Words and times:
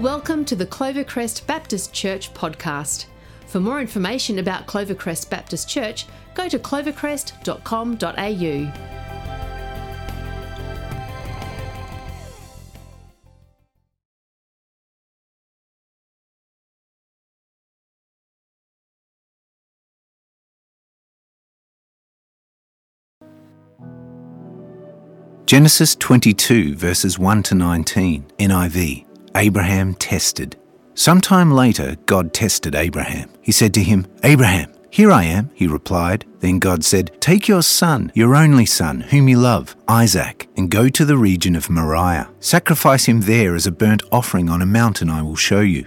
Welcome 0.00 0.44
to 0.46 0.56
the 0.56 0.64
Clovercrest 0.64 1.46
Baptist 1.46 1.92
Church 1.92 2.32
podcast. 2.32 3.04
For 3.48 3.60
more 3.60 3.82
information 3.82 4.38
about 4.38 4.66
Clovercrest 4.66 5.28
Baptist 5.28 5.68
Church, 5.68 6.06
go 6.32 6.48
to 6.48 6.58
clovercrest.com.au. 6.58 8.72
Genesis 25.44 25.94
22, 25.94 26.74
verses 26.74 27.18
1 27.18 27.42
to 27.42 27.54
19, 27.54 28.24
NIV. 28.38 29.09
Abraham 29.34 29.94
tested. 29.94 30.56
Sometime 30.94 31.50
later, 31.50 31.96
God 32.06 32.34
tested 32.34 32.74
Abraham. 32.74 33.30
He 33.40 33.52
said 33.52 33.72
to 33.74 33.82
him, 33.82 34.06
Abraham, 34.22 34.72
here 34.90 35.12
I 35.12 35.22
am, 35.24 35.50
he 35.54 35.68
replied. 35.68 36.26
Then 36.40 36.58
God 36.58 36.84
said, 36.84 37.12
Take 37.20 37.46
your 37.46 37.62
son, 37.62 38.10
your 38.14 38.34
only 38.34 38.66
son, 38.66 39.02
whom 39.02 39.28
you 39.28 39.38
love, 39.38 39.76
Isaac, 39.86 40.48
and 40.56 40.70
go 40.70 40.88
to 40.88 41.04
the 41.04 41.16
region 41.16 41.54
of 41.54 41.70
Moriah. 41.70 42.28
Sacrifice 42.40 43.04
him 43.06 43.20
there 43.22 43.54
as 43.54 43.66
a 43.66 43.72
burnt 43.72 44.02
offering 44.10 44.50
on 44.50 44.60
a 44.60 44.66
mountain 44.66 45.08
I 45.08 45.22
will 45.22 45.36
show 45.36 45.60
you. 45.60 45.86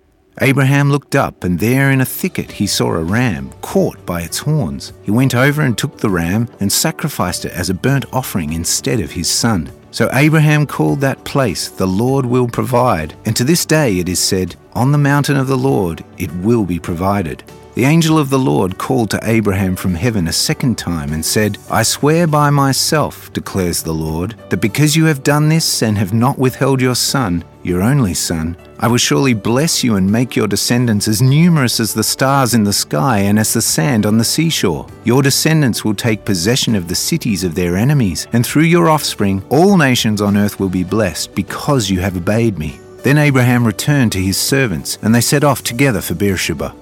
Abraham 0.39 0.89
looked 0.89 1.15
up, 1.15 1.43
and 1.43 1.59
there 1.59 1.91
in 1.91 1.99
a 1.99 2.05
thicket 2.05 2.51
he 2.51 2.65
saw 2.65 2.93
a 2.93 3.03
ram 3.03 3.51
caught 3.61 4.05
by 4.05 4.21
its 4.21 4.39
horns. 4.39 4.93
He 5.03 5.11
went 5.11 5.35
over 5.35 5.61
and 5.61 5.77
took 5.77 5.97
the 5.97 6.09
ram 6.09 6.47
and 6.61 6.71
sacrificed 6.71 7.43
it 7.43 7.51
as 7.51 7.69
a 7.69 7.73
burnt 7.73 8.05
offering 8.13 8.53
instead 8.53 9.01
of 9.01 9.11
his 9.11 9.29
son. 9.29 9.69
So 9.91 10.09
Abraham 10.13 10.65
called 10.65 11.01
that 11.01 11.23
place, 11.25 11.67
The 11.67 11.85
Lord 11.85 12.25
will 12.25 12.47
provide. 12.47 13.13
And 13.25 13.35
to 13.35 13.43
this 13.43 13.65
day 13.65 13.99
it 13.99 14.07
is 14.07 14.19
said, 14.19 14.55
On 14.73 14.93
the 14.93 14.97
mountain 14.97 15.35
of 15.35 15.47
the 15.47 15.57
Lord 15.57 16.03
it 16.17 16.33
will 16.35 16.63
be 16.63 16.79
provided. 16.79 17.43
The 17.73 17.85
angel 17.85 18.17
of 18.17 18.29
the 18.29 18.39
Lord 18.39 18.77
called 18.77 19.11
to 19.11 19.19
Abraham 19.23 19.75
from 19.77 19.95
heaven 19.95 20.27
a 20.27 20.33
second 20.33 20.77
time 20.77 21.13
and 21.13 21.23
said, 21.23 21.57
I 21.69 21.83
swear 21.83 22.27
by 22.27 22.49
myself, 22.49 23.31
declares 23.31 23.81
the 23.81 23.93
Lord, 23.93 24.35
that 24.49 24.61
because 24.61 24.95
you 24.95 25.05
have 25.05 25.23
done 25.23 25.47
this 25.47 25.81
and 25.81 25.97
have 25.97 26.13
not 26.13 26.37
withheld 26.37 26.81
your 26.81 26.95
son, 26.95 27.45
your 27.63 27.81
only 27.81 28.13
son, 28.13 28.57
I 28.83 28.87
will 28.87 28.97
surely 28.97 29.35
bless 29.35 29.83
you 29.83 29.95
and 29.95 30.11
make 30.11 30.35
your 30.35 30.47
descendants 30.47 31.07
as 31.07 31.21
numerous 31.21 31.79
as 31.79 31.93
the 31.93 32.03
stars 32.03 32.55
in 32.55 32.63
the 32.63 32.73
sky 32.73 33.19
and 33.19 33.37
as 33.37 33.53
the 33.53 33.61
sand 33.61 34.07
on 34.07 34.17
the 34.17 34.23
seashore. 34.23 34.87
Your 35.03 35.21
descendants 35.21 35.85
will 35.85 35.93
take 35.93 36.25
possession 36.25 36.73
of 36.73 36.87
the 36.87 36.95
cities 36.95 37.43
of 37.43 37.53
their 37.53 37.77
enemies, 37.77 38.27
and 38.33 38.43
through 38.43 38.63
your 38.63 38.89
offspring, 38.89 39.45
all 39.49 39.77
nations 39.77 40.19
on 40.19 40.35
earth 40.35 40.59
will 40.59 40.67
be 40.67 40.83
blessed 40.83 41.35
because 41.35 41.91
you 41.91 41.99
have 41.99 42.17
obeyed 42.17 42.57
me. 42.57 42.79
Then 43.03 43.19
Abraham 43.19 43.67
returned 43.67 44.13
to 44.13 44.19
his 44.19 44.37
servants, 44.37 44.97
and 45.03 45.13
they 45.13 45.21
set 45.21 45.43
off 45.43 45.61
together 45.61 46.01
for 46.01 46.15
Beersheba. 46.15 46.73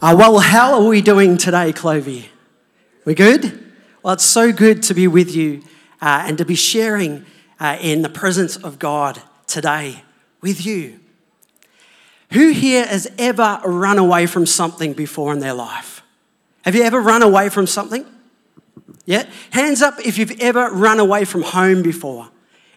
Uh, 0.00 0.14
well, 0.16 0.38
how 0.38 0.74
are 0.74 0.86
we 0.86 1.02
doing 1.02 1.36
today, 1.36 1.72
Clovey? 1.72 2.26
We 3.04 3.16
good? 3.16 3.74
Well, 4.04 4.14
it's 4.14 4.24
so 4.24 4.52
good 4.52 4.84
to 4.84 4.94
be 4.94 5.08
with 5.08 5.34
you 5.34 5.64
uh, 6.00 6.24
and 6.26 6.38
to 6.38 6.44
be 6.44 6.54
sharing 6.54 7.24
uh, 7.60 7.76
in 7.80 8.02
the 8.02 8.08
presence 8.08 8.56
of 8.56 8.78
God 8.78 9.20
today 9.46 10.02
with 10.40 10.64
you. 10.64 11.00
Who 12.32 12.50
here 12.50 12.84
has 12.86 13.10
ever 13.18 13.60
run 13.64 13.98
away 13.98 14.26
from 14.26 14.46
something 14.46 14.92
before 14.92 15.32
in 15.32 15.40
their 15.40 15.54
life? 15.54 16.02
Have 16.62 16.74
you 16.74 16.82
ever 16.82 17.00
run 17.00 17.22
away 17.22 17.48
from 17.48 17.66
something? 17.66 18.04
Yeah? 19.06 19.24
Hands 19.50 19.80
up 19.80 19.94
if 20.04 20.18
you've 20.18 20.38
ever 20.40 20.68
run 20.70 21.00
away 21.00 21.24
from 21.24 21.42
home 21.42 21.82
before. 21.82 22.28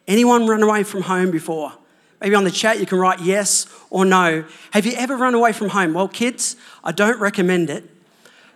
Anyone 0.08 0.48
run 0.48 0.64
away 0.64 0.84
from 0.84 1.02
home 1.02 1.32
before? 1.32 1.74
Maybe 2.22 2.36
on 2.36 2.44
the 2.44 2.52
chat 2.52 2.80
you 2.80 2.86
can 2.86 3.00
write 3.00 3.20
yes 3.20 3.66
or 3.90 4.06
no. 4.06 4.46
Have 4.72 4.86
you 4.86 4.94
ever 4.94 5.18
run 5.18 5.34
away 5.34 5.52
from 5.52 5.70
home? 5.70 5.94
Well, 5.94 6.08
kids, 6.08 6.56
I 6.84 6.92
don't 6.92 7.20
recommend 7.20 7.70
it. 7.70 7.84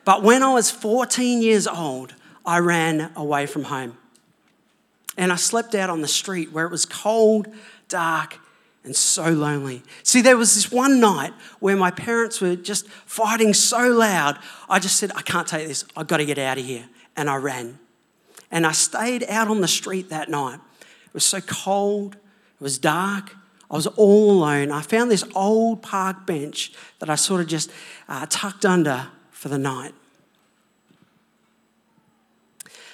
But 0.05 0.21
when 0.21 0.43
I 0.43 0.53
was 0.53 0.69
14 0.71 1.41
years 1.41 1.67
old, 1.67 2.13
I 2.45 2.59
ran 2.59 3.11
away 3.15 3.47
from 3.47 3.63
home. 3.63 3.97
And 5.17 5.31
I 5.31 5.35
slept 5.35 5.75
out 5.75 5.89
on 5.89 6.01
the 6.01 6.07
street 6.07 6.51
where 6.51 6.65
it 6.65 6.71
was 6.71 6.85
cold, 6.85 7.47
dark, 7.87 8.37
and 8.83 8.95
so 8.95 9.29
lonely. 9.29 9.81
See, 10.03 10.21
there 10.21 10.37
was 10.37 10.53
this 10.55 10.71
one 10.71 10.99
night 10.99 11.33
where 11.59 11.75
my 11.75 11.89
parents 11.91 12.39
were 12.39 12.55
just 12.55 12.87
fighting 12.87 13.53
so 13.53 13.89
loud, 13.89 14.37
I 14.69 14.79
just 14.79 14.97
said, 14.97 15.11
I 15.15 15.21
can't 15.21 15.47
take 15.47 15.67
this. 15.67 15.85
I've 15.97 16.07
got 16.07 16.17
to 16.17 16.25
get 16.25 16.37
out 16.37 16.57
of 16.57 16.65
here. 16.65 16.85
And 17.17 17.29
I 17.29 17.37
ran. 17.37 17.79
And 18.51 18.65
I 18.65 18.73
stayed 18.73 19.23
out 19.27 19.47
on 19.47 19.61
the 19.61 19.67
street 19.67 20.09
that 20.09 20.29
night. 20.29 20.59
It 20.81 21.13
was 21.13 21.25
so 21.25 21.41
cold, 21.41 22.15
it 22.15 22.63
was 22.63 22.77
dark, 22.77 23.35
I 23.69 23.75
was 23.75 23.87
all 23.87 24.31
alone. 24.31 24.71
I 24.71 24.81
found 24.81 25.09
this 25.09 25.23
old 25.33 25.81
park 25.81 26.25
bench 26.25 26.71
that 26.99 27.09
I 27.09 27.15
sort 27.15 27.41
of 27.41 27.47
just 27.47 27.71
uh, 28.07 28.25
tucked 28.29 28.65
under 28.65 29.07
for 29.31 29.49
the 29.49 29.57
night. 29.57 29.93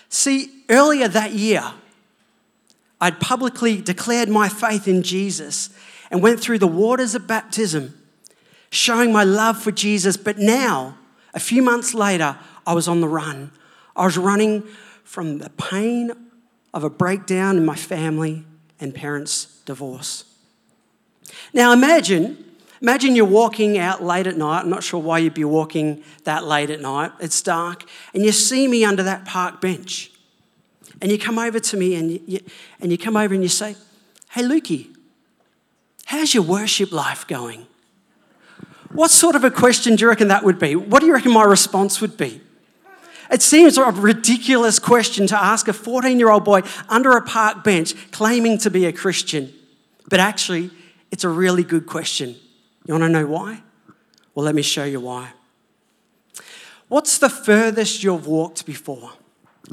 See, 0.07 0.63
earlier 0.69 1.07
that 1.07 1.33
year, 1.33 1.63
I'd 3.01 3.19
publicly 3.19 3.81
declared 3.81 4.29
my 4.29 4.47
faith 4.47 4.87
in 4.87 5.01
Jesus 5.01 5.71
and 6.11 6.21
went 6.21 6.39
through 6.39 6.59
the 6.59 6.67
waters 6.67 7.15
of 7.15 7.25
baptism, 7.25 7.97
showing 8.69 9.11
my 9.11 9.23
love 9.23 9.61
for 9.61 9.71
Jesus. 9.71 10.15
But 10.15 10.37
now, 10.37 10.97
a 11.33 11.39
few 11.39 11.63
months 11.63 11.95
later, 11.95 12.37
I 12.65 12.73
was 12.73 12.87
on 12.87 13.01
the 13.01 13.07
run. 13.07 13.51
I 13.95 14.05
was 14.05 14.17
running 14.17 14.63
from 15.03 15.39
the 15.39 15.49
pain 15.49 16.11
of 16.73 16.83
a 16.83 16.89
breakdown 16.89 17.57
in 17.57 17.65
my 17.65 17.75
family 17.75 18.45
and 18.79 18.93
parents' 18.93 19.61
divorce. 19.65 20.25
Now 21.53 21.73
imagine, 21.73 22.43
imagine 22.81 23.15
you're 23.15 23.25
walking 23.25 23.77
out 23.77 24.03
late 24.03 24.27
at 24.27 24.37
night. 24.37 24.61
I'm 24.61 24.69
not 24.69 24.83
sure 24.83 24.99
why 24.99 25.19
you'd 25.19 25.33
be 25.33 25.43
walking 25.43 26.03
that 26.23 26.45
late 26.45 26.69
at 26.69 26.81
night. 26.81 27.11
It's 27.19 27.41
dark, 27.41 27.83
and 28.13 28.23
you 28.23 28.31
see 28.31 28.67
me 28.67 28.85
under 28.85 29.03
that 29.03 29.25
park 29.25 29.59
bench. 29.59 30.11
And 31.01 31.11
you 31.11 31.17
come 31.17 31.39
over 31.39 31.59
to 31.59 31.77
me 31.77 31.95
and 31.95 32.21
you, 32.27 32.39
and 32.79 32.91
you 32.91 32.97
come 32.97 33.17
over 33.17 33.33
and 33.33 33.43
you 33.43 33.49
say, 33.49 33.75
Hey, 34.29 34.43
Lukey, 34.43 34.95
how's 36.05 36.33
your 36.33 36.43
worship 36.43 36.91
life 36.91 37.27
going? 37.27 37.67
What 38.93 39.11
sort 39.11 39.35
of 39.35 39.43
a 39.43 39.51
question 39.51 39.95
do 39.95 40.03
you 40.03 40.09
reckon 40.09 40.27
that 40.27 40.43
would 40.43 40.59
be? 40.59 40.75
What 40.75 40.99
do 40.99 41.07
you 41.07 41.13
reckon 41.13 41.31
my 41.31 41.43
response 41.43 42.01
would 42.01 42.17
be? 42.17 42.41
It 43.31 43.41
seems 43.41 43.77
a 43.77 43.85
ridiculous 43.85 44.77
question 44.77 45.25
to 45.27 45.41
ask 45.41 45.67
a 45.69 45.73
14 45.73 46.19
year 46.19 46.29
old 46.29 46.43
boy 46.43 46.61
under 46.89 47.11
a 47.11 47.21
park 47.21 47.63
bench 47.63 47.93
claiming 48.11 48.57
to 48.59 48.69
be 48.69 48.85
a 48.85 48.91
Christian. 48.91 49.53
But 50.09 50.19
actually, 50.19 50.69
it's 51.11 51.23
a 51.23 51.29
really 51.29 51.63
good 51.63 51.85
question. 51.87 52.35
You 52.85 52.93
want 52.93 53.05
to 53.05 53.09
know 53.09 53.25
why? 53.25 53.63
Well, 54.35 54.45
let 54.45 54.55
me 54.55 54.61
show 54.61 54.83
you 54.83 54.99
why. 54.99 55.31
What's 56.89 57.17
the 57.17 57.29
furthest 57.29 58.03
you've 58.03 58.27
walked 58.27 58.65
before? 58.65 59.11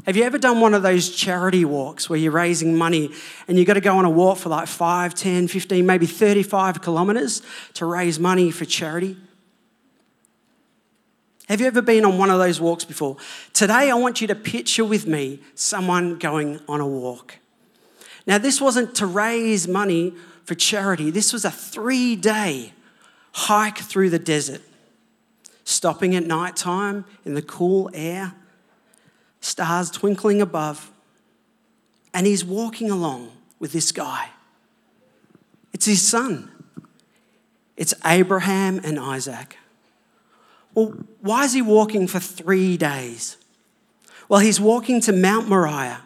Have 0.05 0.15
you 0.15 0.23
ever 0.23 0.37
done 0.37 0.61
one 0.61 0.73
of 0.73 0.81
those 0.81 1.09
charity 1.09 1.65
walks 1.65 2.09
where 2.09 2.17
you're 2.17 2.31
raising 2.31 2.77
money 2.77 3.11
and 3.47 3.57
you've 3.57 3.67
got 3.67 3.73
to 3.73 3.81
go 3.81 3.97
on 3.97 4.05
a 4.05 4.09
walk 4.09 4.37
for 4.37 4.49
like 4.49 4.67
5, 4.67 5.13
10, 5.13 5.47
15, 5.47 5.85
maybe 5.85 6.05
35 6.05 6.81
kilometres 6.81 7.41
to 7.73 7.85
raise 7.85 8.17
money 8.17 8.49
for 8.49 8.65
charity? 8.65 9.17
Have 11.49 11.59
you 11.59 11.67
ever 11.67 11.81
been 11.81 12.05
on 12.05 12.17
one 12.17 12.29
of 12.29 12.39
those 12.39 12.61
walks 12.61 12.85
before? 12.85 13.17
Today, 13.53 13.89
I 13.89 13.95
want 13.95 14.21
you 14.21 14.27
to 14.27 14.35
picture 14.35 14.85
with 14.85 15.05
me 15.05 15.39
someone 15.55 16.17
going 16.17 16.59
on 16.69 16.79
a 16.79 16.87
walk. 16.87 17.37
Now, 18.25 18.37
this 18.37 18.61
wasn't 18.61 18.95
to 18.95 19.05
raise 19.05 19.67
money 19.67 20.13
for 20.45 20.55
charity, 20.55 21.11
this 21.11 21.31
was 21.33 21.45
a 21.45 21.51
three 21.51 22.15
day 22.15 22.73
hike 23.33 23.77
through 23.77 24.09
the 24.09 24.17
desert, 24.17 24.61
stopping 25.63 26.15
at 26.15 26.23
night 26.23 26.55
time 26.55 27.05
in 27.25 27.35
the 27.35 27.41
cool 27.41 27.89
air 27.93 28.33
stars 29.41 29.89
twinkling 29.89 30.41
above, 30.41 30.91
and 32.13 32.25
he's 32.25 32.43
walking 32.43 32.89
along 32.89 33.31
with 33.59 33.71
this 33.71 33.91
guy. 33.91 34.29
It's 35.73 35.85
his 35.85 36.01
son. 36.05 36.51
It's 37.77 37.93
Abraham 38.05 38.81
and 38.83 38.99
Isaac. 38.99 39.57
Well, 40.73 40.93
why 41.21 41.45
is 41.45 41.53
he 41.53 41.61
walking 41.61 42.07
for 42.07 42.19
three 42.19 42.77
days? 42.77 43.37
Well, 44.27 44.39
he's 44.41 44.59
walking 44.59 45.01
to 45.01 45.13
Mount 45.13 45.47
Moriah, 45.47 46.01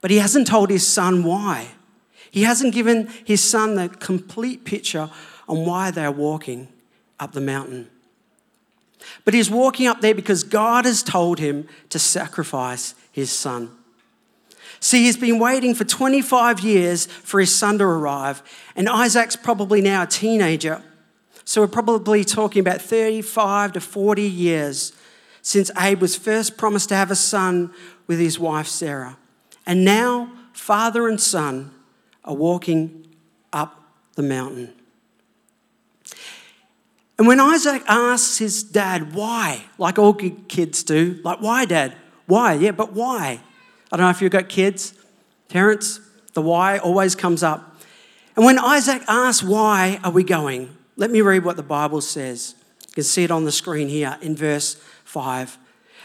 but 0.00 0.10
he 0.10 0.18
hasn't 0.18 0.46
told 0.46 0.70
his 0.70 0.86
son 0.86 1.24
why. 1.24 1.68
He 2.30 2.42
hasn't 2.42 2.74
given 2.74 3.08
his 3.24 3.42
son 3.42 3.74
the 3.74 3.88
complete 3.88 4.64
picture 4.64 5.10
on 5.48 5.64
why 5.66 5.90
they're 5.90 6.12
walking 6.12 6.68
up 7.18 7.32
the 7.32 7.40
mountain. 7.40 7.88
But 9.24 9.34
he's 9.34 9.50
walking 9.50 9.86
up 9.86 10.00
there 10.00 10.14
because 10.14 10.42
God 10.42 10.84
has 10.84 11.02
told 11.02 11.38
him 11.38 11.68
to 11.88 11.98
sacrifice 11.98 12.94
his 13.12 13.30
son. 13.30 13.70
See, 14.80 15.04
he's 15.04 15.16
been 15.16 15.38
waiting 15.38 15.74
for 15.74 15.84
25 15.84 16.60
years 16.60 17.06
for 17.06 17.38
his 17.38 17.54
son 17.54 17.78
to 17.78 17.84
arrive, 17.84 18.42
and 18.74 18.88
Isaac's 18.88 19.36
probably 19.36 19.82
now 19.82 20.04
a 20.04 20.06
teenager. 20.06 20.82
So 21.44 21.60
we're 21.60 21.68
probably 21.68 22.24
talking 22.24 22.60
about 22.60 22.80
35 22.80 23.72
to 23.72 23.80
40 23.80 24.22
years 24.22 24.92
since 25.42 25.70
Abe 25.78 26.00
was 26.00 26.16
first 26.16 26.56
promised 26.56 26.88
to 26.90 26.94
have 26.94 27.10
a 27.10 27.16
son 27.16 27.72
with 28.06 28.18
his 28.18 28.38
wife 28.38 28.66
Sarah. 28.66 29.18
And 29.66 29.84
now, 29.84 30.30
father 30.52 31.08
and 31.08 31.20
son 31.20 31.72
are 32.24 32.34
walking 32.34 33.06
up 33.52 33.82
the 34.14 34.22
mountain. 34.22 34.72
And 37.20 37.26
when 37.26 37.38
Isaac 37.38 37.82
asks 37.86 38.38
his 38.38 38.62
dad 38.62 39.12
why, 39.12 39.64
like 39.76 39.98
all 39.98 40.14
kids 40.14 40.82
do, 40.82 41.20
like, 41.22 41.42
why, 41.42 41.66
dad? 41.66 41.94
Why? 42.24 42.54
Yeah, 42.54 42.70
but 42.70 42.94
why? 42.94 43.40
I 43.92 43.96
don't 43.98 44.06
know 44.06 44.10
if 44.10 44.22
you've 44.22 44.32
got 44.32 44.48
kids, 44.48 44.94
parents, 45.50 46.00
the 46.32 46.40
why 46.40 46.78
always 46.78 47.14
comes 47.14 47.42
up. 47.42 47.76
And 48.36 48.46
when 48.46 48.58
Isaac 48.58 49.02
asks, 49.06 49.42
why 49.42 50.00
are 50.02 50.10
we 50.10 50.24
going? 50.24 50.74
Let 50.96 51.10
me 51.10 51.20
read 51.20 51.44
what 51.44 51.58
the 51.58 51.62
Bible 51.62 52.00
says. 52.00 52.54
You 52.88 52.94
can 52.94 53.04
see 53.04 53.24
it 53.24 53.30
on 53.30 53.44
the 53.44 53.52
screen 53.52 53.88
here 53.88 54.16
in 54.22 54.34
verse 54.34 54.76
5. 55.04 55.58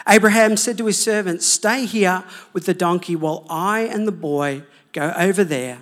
Abraham 0.10 0.58
said 0.58 0.78
to 0.80 0.86
his 0.86 1.02
servant, 1.02 1.42
Stay 1.42 1.86
here 1.86 2.26
with 2.52 2.66
the 2.66 2.74
donkey 2.74 3.16
while 3.16 3.46
I 3.50 3.84
and 3.84 4.06
the 4.06 4.12
boy 4.12 4.64
go 4.92 5.14
over 5.16 5.46
there. 5.46 5.82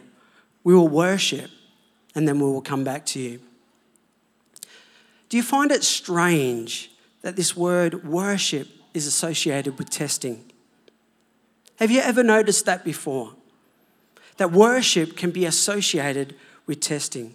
We 0.64 0.76
will 0.76 0.90
worship 0.90 1.50
and 2.14 2.28
then 2.28 2.40
we 2.40 2.46
will 2.46 2.62
come 2.62 2.84
back 2.84 3.04
to 3.08 3.20
you. 3.20 3.40
Do 5.34 5.38
you 5.38 5.42
find 5.42 5.72
it 5.72 5.84
strange 5.84 6.92
that 7.24 7.36
this 7.36 7.58
word 7.58 8.08
worship 8.08 8.68
is 8.94 9.08
associated 9.08 9.80
with 9.80 9.90
testing? 9.90 10.46
Have 11.78 11.90
you 11.90 12.02
ever 12.02 12.22
noticed 12.22 12.68
that 12.68 12.86
before? 12.86 13.34
That 14.38 14.52
worship 14.52 15.18
can 15.18 15.32
be 15.32 15.46
associated 15.46 16.36
with 16.68 16.82
testing. 16.82 17.34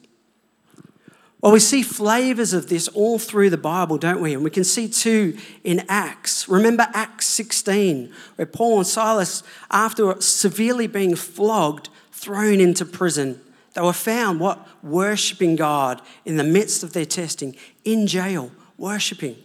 Well, 1.41 1.51
we 1.51 1.59
see 1.59 1.83
flavors 1.83 2.53
of 2.53 2.69
this 2.69 2.87
all 2.87 3.19
through 3.19 3.51
the 3.51 3.57
Bible, 3.57 3.99
don't 3.99 4.21
we? 4.21 4.33
And 4.33 4.45
we 4.45 4.51
can 4.51 4.63
see 4.63 4.89
two 4.89 5.37
in 5.65 5.85
Acts. 5.89 6.49
Remember 6.49 6.87
Acts 6.95 7.27
16, 7.27 8.13
where 8.37 8.47
Paul 8.47 8.79
and 8.79 8.87
Silas, 8.87 9.43
after 9.73 10.21
severely 10.21 10.87
being 10.87 11.17
flogged, 11.17 11.89
thrown 12.13 12.61
into 12.61 12.85
prison, 12.85 13.41
they 13.79 13.85
were 13.85 13.93
found 13.93 14.41
what? 14.41 14.67
Worshipping 14.83 15.55
God 15.55 16.03
in 16.25 16.37
the 16.37 16.43
midst 16.43 16.83
of 16.83 16.95
their 16.95 17.05
testing, 17.05 17.55
in 17.85 18.09
jail, 18.09 18.51
worshipping. 18.77 19.37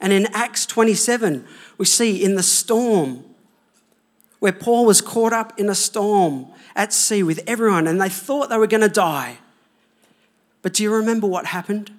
And 0.00 0.14
in 0.14 0.28
Acts 0.32 0.64
27, 0.64 1.46
we 1.76 1.84
see 1.84 2.24
in 2.24 2.36
the 2.36 2.42
storm 2.42 3.22
where 4.38 4.54
Paul 4.54 4.86
was 4.86 5.02
caught 5.02 5.34
up 5.34 5.60
in 5.60 5.68
a 5.68 5.74
storm 5.74 6.46
at 6.74 6.94
sea 6.94 7.22
with 7.22 7.44
everyone 7.46 7.86
and 7.86 8.00
they 8.00 8.08
thought 8.08 8.48
they 8.48 8.56
were 8.56 8.66
going 8.66 8.80
to 8.80 8.88
die. 8.88 9.36
But 10.62 10.72
do 10.72 10.82
you 10.82 10.94
remember 10.94 11.26
what 11.26 11.44
happened? 11.44 11.90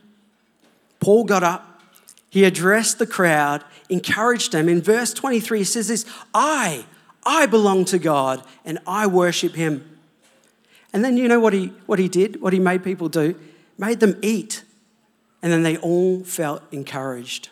Paul 0.99 1.25
got 1.25 1.43
up, 1.43 1.83
he 2.31 2.43
addressed 2.43 2.97
the 2.97 3.05
crowd, 3.05 3.63
encouraged 3.87 4.51
them. 4.51 4.67
In 4.67 4.81
verse 4.81 5.13
23, 5.13 5.59
he 5.59 5.63
says 5.63 5.89
this 5.89 6.07
I, 6.33 6.85
I 7.23 7.45
belong 7.45 7.85
to 7.85 7.99
God 7.99 8.43
and 8.65 8.79
I 8.87 9.05
worship 9.05 9.53
him. 9.53 9.90
And 10.93 11.03
then 11.03 11.17
you 11.17 11.27
know 11.27 11.39
what 11.39 11.53
he, 11.53 11.67
what 11.85 11.99
he 11.99 12.09
did, 12.09 12.41
what 12.41 12.53
he 12.53 12.59
made 12.59 12.83
people 12.83 13.09
do? 13.09 13.35
Made 13.77 13.99
them 13.99 14.17
eat. 14.21 14.63
And 15.41 15.51
then 15.51 15.63
they 15.63 15.77
all 15.77 16.23
felt 16.23 16.61
encouraged. 16.71 17.49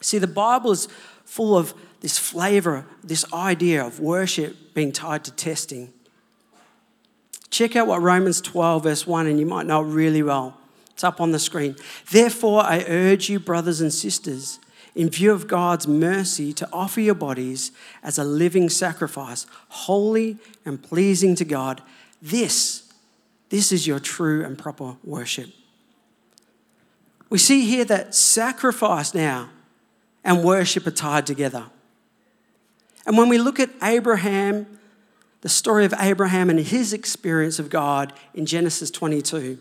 See, 0.00 0.18
the 0.18 0.26
Bible 0.26 0.72
is 0.72 0.88
full 1.24 1.56
of 1.56 1.74
this 2.00 2.18
flavor, 2.18 2.84
this 3.02 3.24
idea 3.32 3.84
of 3.84 3.98
worship 3.98 4.74
being 4.74 4.92
tied 4.92 5.24
to 5.24 5.30
testing. 5.30 5.92
Check 7.48 7.76
out 7.76 7.86
what 7.86 8.02
Romans 8.02 8.40
12, 8.40 8.82
verse 8.82 9.06
1, 9.06 9.26
and 9.26 9.40
you 9.40 9.46
might 9.46 9.66
know 9.66 9.80
it 9.82 9.86
really 9.86 10.22
well. 10.22 10.58
It's 10.90 11.04
up 11.04 11.20
on 11.20 11.32
the 11.32 11.38
screen. 11.38 11.76
Therefore, 12.10 12.62
I 12.62 12.84
urge 12.86 13.30
you, 13.30 13.40
brothers 13.40 13.80
and 13.80 13.92
sisters, 13.92 14.60
in 14.94 15.08
view 15.08 15.32
of 15.32 15.48
God's 15.48 15.88
mercy, 15.88 16.52
to 16.52 16.68
offer 16.72 17.00
your 17.00 17.14
bodies 17.14 17.72
as 18.02 18.18
a 18.18 18.24
living 18.24 18.68
sacrifice, 18.68 19.46
holy 19.68 20.38
and 20.64 20.82
pleasing 20.82 21.34
to 21.36 21.44
God. 21.44 21.82
This, 22.24 22.90
this 23.50 23.70
is 23.70 23.86
your 23.86 23.98
true 24.00 24.42
and 24.46 24.56
proper 24.56 24.96
worship. 25.04 25.50
We 27.28 27.36
see 27.36 27.66
here 27.66 27.84
that 27.84 28.14
sacrifice 28.14 29.12
now 29.12 29.50
and 30.24 30.42
worship 30.42 30.86
are 30.86 30.90
tied 30.90 31.26
together. 31.26 31.66
And 33.04 33.18
when 33.18 33.28
we 33.28 33.36
look 33.36 33.60
at 33.60 33.68
Abraham, 33.82 34.66
the 35.42 35.50
story 35.50 35.84
of 35.84 35.92
Abraham 36.00 36.48
and 36.48 36.58
his 36.58 36.94
experience 36.94 37.58
of 37.58 37.68
God 37.68 38.14
in 38.32 38.46
Genesis 38.46 38.90
22, 38.90 39.58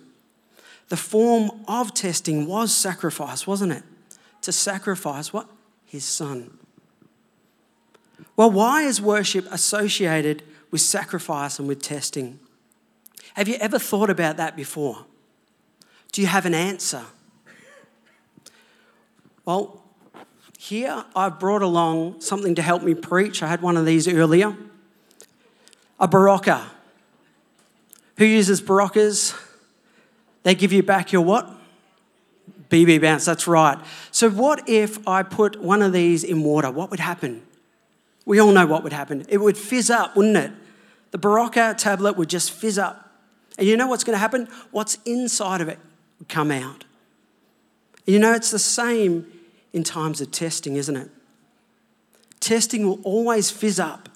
the 0.88 0.96
form 0.96 1.52
of 1.68 1.94
testing 1.94 2.48
was 2.48 2.74
sacrifice, 2.74 3.46
wasn't 3.46 3.74
it? 3.74 3.84
To 4.44 4.54
sacrifice 4.54 5.34
what? 5.34 5.50
His 5.86 6.06
son. 6.06 6.58
Well, 8.38 8.52
why 8.52 8.84
is 8.84 9.02
worship 9.02 9.46
associated 9.52 10.44
with 10.72 10.80
sacrifice 10.80 11.60
and 11.60 11.68
with 11.68 11.82
testing? 11.82 12.40
Have 13.34 13.48
you 13.48 13.56
ever 13.56 13.80
thought 13.80 14.10
about 14.10 14.38
that 14.38 14.56
before? 14.56 15.06
Do 16.12 16.22
you 16.22 16.28
have 16.28 16.46
an 16.46 16.54
answer? 16.54 17.04
Well, 19.46 19.84
here 20.58 21.04
I've 21.16 21.40
brought 21.40 21.62
along 21.62 22.22
something 22.22 22.56
to 22.56 22.62
help 22.62 22.84
me 22.84 22.94
preach. 22.94 23.44
I 23.44 23.48
had 23.48 23.62
one 23.62 23.76
of 23.76 23.86
these 23.86 24.08
earlier 24.08 24.56
a 26.00 26.08
Berocca. 26.08 26.62
Who 28.18 28.26
uses 28.26 28.62
Beroccas? 28.62 29.34
They 30.44 30.54
give 30.54 30.74
you 30.74 30.84
back 30.84 31.12
your 31.12 31.22
what? 31.22 31.50
BB 32.70 33.02
bounce, 33.02 33.26
that's 33.26 33.48
right. 33.48 33.78
So, 34.12 34.30
what 34.30 34.68
if 34.68 35.08
I 35.08 35.24
put 35.24 35.62
one 35.62 35.82
of 35.82 35.94
these 35.94 36.24
in 36.24 36.44
water? 36.44 36.72
What 36.72 36.90
would 36.92 37.00
happen? 37.00 37.44
We 38.26 38.40
all 38.40 38.52
know 38.52 38.66
what 38.66 38.84
would 38.84 38.94
happen. 38.94 39.26
It 39.30 39.38
would 39.38 39.58
fizz 39.58 39.90
up, 39.90 40.16
wouldn't 40.16 40.38
it? 40.38 40.52
The 41.12 41.20
Berocca 41.20 41.78
tablet 41.78 42.18
would 42.18 42.30
just 42.30 42.52
fizz 42.52 42.80
up. 42.80 43.13
And 43.58 43.68
you 43.68 43.78
know 43.78 43.88
what's 43.88 44.04
going 44.04 44.16
to 44.16 44.20
happen? 44.20 44.48
What's 44.72 44.98
inside 45.06 45.62
of 45.62 45.68
it 45.68 45.80
will 46.20 46.26
come 46.28 46.52
out. 46.52 46.86
And 48.06 48.14
you 48.14 48.20
know, 48.20 48.34
it's 48.34 48.52
the 48.52 48.60
same 48.60 49.28
in 49.72 49.84
times 49.84 50.22
of 50.22 50.32
testing, 50.32 50.76
isn't 50.76 50.96
it? 50.96 51.10
Testing 52.40 52.88
will 52.88 53.00
always 53.04 53.50
fizz 53.50 53.80
up, 53.80 54.10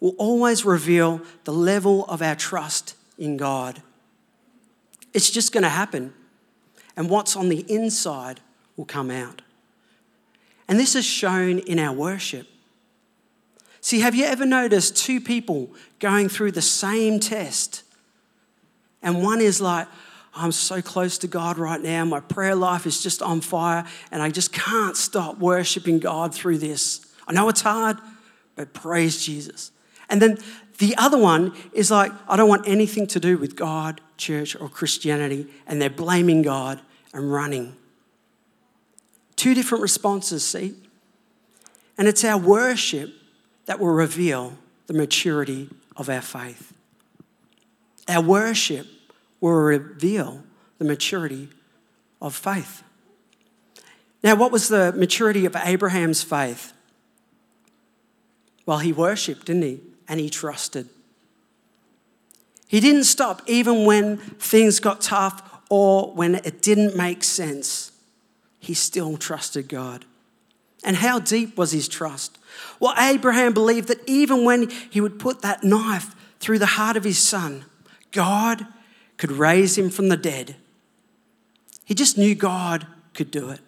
will 0.00 0.14
always 0.16 0.64
reveal 0.64 1.20
the 1.44 1.52
level 1.52 2.04
of 2.06 2.22
our 2.22 2.34
trust 2.34 2.96
in 3.18 3.36
God. 3.36 3.82
It's 5.12 5.30
just 5.30 5.52
going 5.52 5.62
to 5.62 5.68
happen. 5.68 6.12
And 6.96 7.08
what's 7.08 7.36
on 7.36 7.48
the 7.48 7.64
inside 7.72 8.40
will 8.76 8.84
come 8.84 9.10
out. 9.10 9.42
And 10.66 10.80
this 10.80 10.94
is 10.94 11.04
shown 11.04 11.58
in 11.58 11.78
our 11.78 11.92
worship. 11.92 12.48
See, 13.80 14.00
have 14.00 14.14
you 14.14 14.24
ever 14.24 14.46
noticed 14.46 14.96
two 14.96 15.20
people 15.20 15.70
going 15.98 16.28
through 16.28 16.52
the 16.52 16.62
same 16.62 17.20
test? 17.20 17.83
And 19.04 19.22
one 19.22 19.40
is 19.40 19.60
like, 19.60 19.86
I'm 20.34 20.50
so 20.50 20.82
close 20.82 21.18
to 21.18 21.28
God 21.28 21.58
right 21.58 21.80
now. 21.80 22.04
My 22.04 22.18
prayer 22.18 22.56
life 22.56 22.86
is 22.86 23.00
just 23.00 23.22
on 23.22 23.40
fire, 23.40 23.84
and 24.10 24.20
I 24.20 24.30
just 24.30 24.52
can't 24.52 24.96
stop 24.96 25.38
worshiping 25.38 26.00
God 26.00 26.34
through 26.34 26.58
this. 26.58 27.06
I 27.28 27.32
know 27.32 27.48
it's 27.48 27.60
hard, 27.60 27.98
but 28.56 28.72
praise 28.72 29.24
Jesus. 29.24 29.70
And 30.08 30.20
then 30.20 30.38
the 30.78 30.96
other 30.96 31.18
one 31.18 31.54
is 31.72 31.90
like, 31.90 32.10
I 32.26 32.36
don't 32.36 32.48
want 32.48 32.66
anything 32.66 33.06
to 33.08 33.20
do 33.20 33.38
with 33.38 33.54
God, 33.54 34.00
church, 34.16 34.56
or 34.56 34.68
Christianity, 34.68 35.46
and 35.66 35.80
they're 35.80 35.90
blaming 35.90 36.42
God 36.42 36.80
and 37.12 37.32
running. 37.32 37.76
Two 39.36 39.54
different 39.54 39.82
responses, 39.82 40.44
see? 40.44 40.74
And 41.96 42.08
it's 42.08 42.24
our 42.24 42.38
worship 42.38 43.10
that 43.66 43.78
will 43.78 43.92
reveal 43.92 44.54
the 44.86 44.94
maturity 44.94 45.70
of 45.96 46.08
our 46.08 46.20
faith. 46.20 46.72
Our 48.08 48.22
worship 48.22 48.86
will 49.44 49.52
reveal 49.52 50.42
the 50.78 50.86
maturity 50.86 51.50
of 52.22 52.34
faith. 52.34 52.82
Now, 54.22 54.36
what 54.36 54.50
was 54.50 54.68
the 54.68 54.94
maturity 54.96 55.44
of 55.44 55.54
Abraham's 55.54 56.22
faith? 56.22 56.72
Well, 58.64 58.78
he 58.78 58.90
worshipped, 58.90 59.44
didn't 59.44 59.62
he? 59.62 59.80
And 60.08 60.18
he 60.18 60.30
trusted. 60.30 60.88
He 62.68 62.80
didn't 62.80 63.04
stop 63.04 63.42
even 63.46 63.84
when 63.84 64.16
things 64.16 64.80
got 64.80 65.02
tough 65.02 65.42
or 65.68 66.14
when 66.14 66.36
it 66.36 66.62
didn't 66.62 66.96
make 66.96 67.22
sense. 67.22 67.92
He 68.58 68.72
still 68.72 69.18
trusted 69.18 69.68
God. 69.68 70.06
And 70.84 70.96
how 70.96 71.18
deep 71.18 71.58
was 71.58 71.72
his 71.72 71.86
trust? 71.86 72.38
Well, 72.80 72.94
Abraham 72.98 73.52
believed 73.52 73.88
that 73.88 74.00
even 74.08 74.46
when 74.46 74.70
he 74.88 75.02
would 75.02 75.18
put 75.18 75.42
that 75.42 75.62
knife 75.62 76.14
through 76.40 76.60
the 76.60 76.66
heart 76.80 76.96
of 76.96 77.04
his 77.04 77.18
son, 77.18 77.66
God 78.10 78.66
could 79.16 79.32
raise 79.32 79.78
him 79.78 79.90
from 79.90 80.08
the 80.08 80.16
dead. 80.16 80.56
He 81.84 81.94
just 81.94 82.18
knew 82.18 82.34
God 82.34 82.86
could 83.12 83.30
do 83.30 83.50
it. 83.50 83.60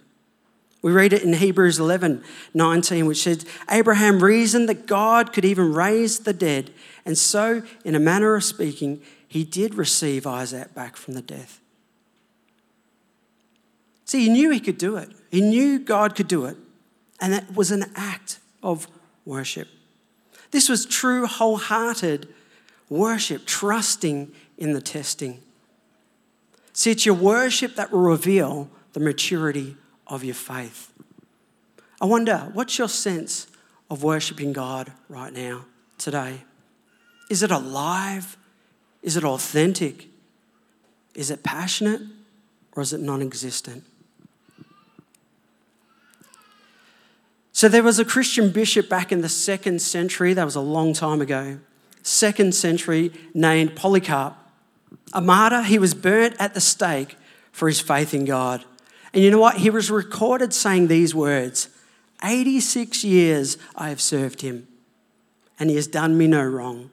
We 0.83 0.93
read 0.93 1.13
it 1.13 1.23
in 1.23 1.33
Hebrews 1.33 1.79
11 1.79 2.23
19, 2.55 3.07
which 3.07 3.23
says, 3.23 3.45
Abraham 3.71 4.23
reasoned 4.23 4.69
that 4.69 4.87
God 4.87 5.33
could 5.33 5.45
even 5.45 5.73
raise 5.73 6.21
the 6.21 6.33
dead. 6.33 6.71
And 7.05 7.19
so, 7.19 7.63
in 7.85 7.95
a 7.95 8.01
manner 8.01 8.35
of 8.35 8.45
speaking, 8.45 9.03
he 9.27 9.45
did 9.45 9.75
receive 9.75 10.27
Isaac 10.27 10.75
back 10.75 10.97
from 10.97 11.15
the 11.15 11.23
death. 11.23 11.61
See, 14.05 14.25
he 14.25 14.29
knew 14.29 14.51
he 14.51 14.61
could 14.61 14.79
do 14.79 14.97
it. 14.97 15.11
He 15.31 15.41
knew 15.41 15.79
God 15.81 16.15
could 16.15 16.29
do 16.29 16.45
it. 16.45 16.57
And 17.21 17.33
that 17.33 17.55
was 17.55 17.71
an 17.71 17.91
act 17.97 18.39
of 18.63 18.87
worship. 19.25 19.69
This 20.53 20.69
was 20.69 20.87
true, 20.87 21.27
wholehearted 21.27 22.29
worship, 22.89 23.45
trusting 23.47 24.33
in 24.59 24.73
the 24.73 24.81
testing. 24.81 25.43
See, 26.73 26.91
it's 26.91 27.07
your 27.07 27.15
worship 27.15 27.77
that 27.77 27.91
will 27.91 28.01
reveal 28.01 28.69
the 28.93 29.01
maturity 29.01 29.77
of 30.07 30.25
your 30.25 30.35
faith. 30.35 30.93
I 32.01 32.07
wonder, 32.07 32.51
what's 32.53 32.79
your 32.79 32.89
sense 32.89 33.47
of 33.91 34.03
worshiping 34.03 34.53
God 34.53 34.93
right 35.09 35.33
now, 35.33 35.65
today? 35.99 36.43
Is 37.31 37.43
it 37.43 37.51
alive? 37.51 38.37
Is 39.03 39.17
it 39.17 39.25
authentic? 39.25 40.09
Is 41.15 41.31
it 41.31 41.43
passionate? 41.43 42.03
Or 42.73 42.83
is 42.83 42.93
it 42.93 43.01
non 43.01 43.23
existent? 43.23 43.85
So 47.53 47.69
there 47.69 47.83
was 47.83 47.99
a 47.99 48.05
Christian 48.05 48.51
bishop 48.51 48.91
back 48.91 49.11
in 49.11 49.23
the 49.23 49.31
second 49.31 49.81
century, 49.81 50.35
that 50.35 50.45
was 50.45 50.57
a 50.57 50.61
long 50.61 50.93
time 50.93 51.23
ago, 51.23 51.59
second 52.03 52.55
century, 52.55 53.11
named 53.33 53.75
Polycarp. 53.75 54.35
A 55.13 55.21
martyr, 55.21 55.63
he 55.63 55.79
was 55.79 55.95
burnt 55.95 56.35
at 56.39 56.55
the 56.55 56.61
stake 56.61 57.17
for 57.53 57.69
his 57.69 57.81
faith 57.81 58.13
in 58.13 58.25
God. 58.25 58.65
And 59.13 59.23
you 59.23 59.31
know 59.31 59.39
what? 59.39 59.57
He 59.57 59.71
was 59.71 59.91
recorded 59.91 60.53
saying 60.53 60.89
these 60.89 61.15
words 61.15 61.69
86 62.23 63.05
years 63.05 63.59
I 63.75 63.89
have 63.89 64.01
served 64.01 64.43
him, 64.43 64.69
and 65.59 65.71
he 65.71 65.77
has 65.77 65.87
done 65.87 66.19
me 66.19 66.27
no 66.27 66.43
wrong. 66.43 66.91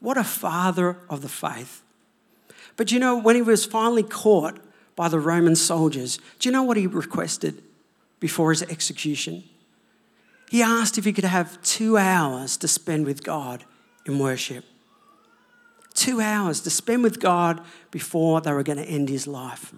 What 0.00 0.16
a 0.16 0.24
father 0.24 0.98
of 1.08 1.22
the 1.22 1.28
faith. 1.28 1.82
But 2.76 2.90
you 2.90 2.98
know, 2.98 3.16
when 3.16 3.36
he 3.36 3.42
was 3.42 3.64
finally 3.64 4.02
caught 4.02 4.58
by 4.96 5.08
the 5.08 5.20
Roman 5.20 5.56
soldiers, 5.56 6.18
do 6.38 6.48
you 6.48 6.52
know 6.52 6.62
what 6.62 6.76
he 6.76 6.86
requested 6.86 7.62
before 8.18 8.50
his 8.50 8.62
execution? 8.62 9.44
He 10.50 10.62
asked 10.62 10.98
if 10.98 11.04
he 11.04 11.12
could 11.12 11.24
have 11.24 11.62
two 11.62 11.96
hours 11.96 12.56
to 12.58 12.68
spend 12.68 13.06
with 13.06 13.24
God 13.24 13.64
in 14.04 14.18
worship. 14.18 14.64
Two 15.94 16.20
hours 16.20 16.60
to 16.62 16.70
spend 16.70 17.02
with 17.02 17.20
God 17.20 17.60
before 17.90 18.40
they 18.40 18.52
were 18.52 18.62
going 18.62 18.78
to 18.78 18.84
end 18.84 19.08
his 19.08 19.26
life. 19.26 19.72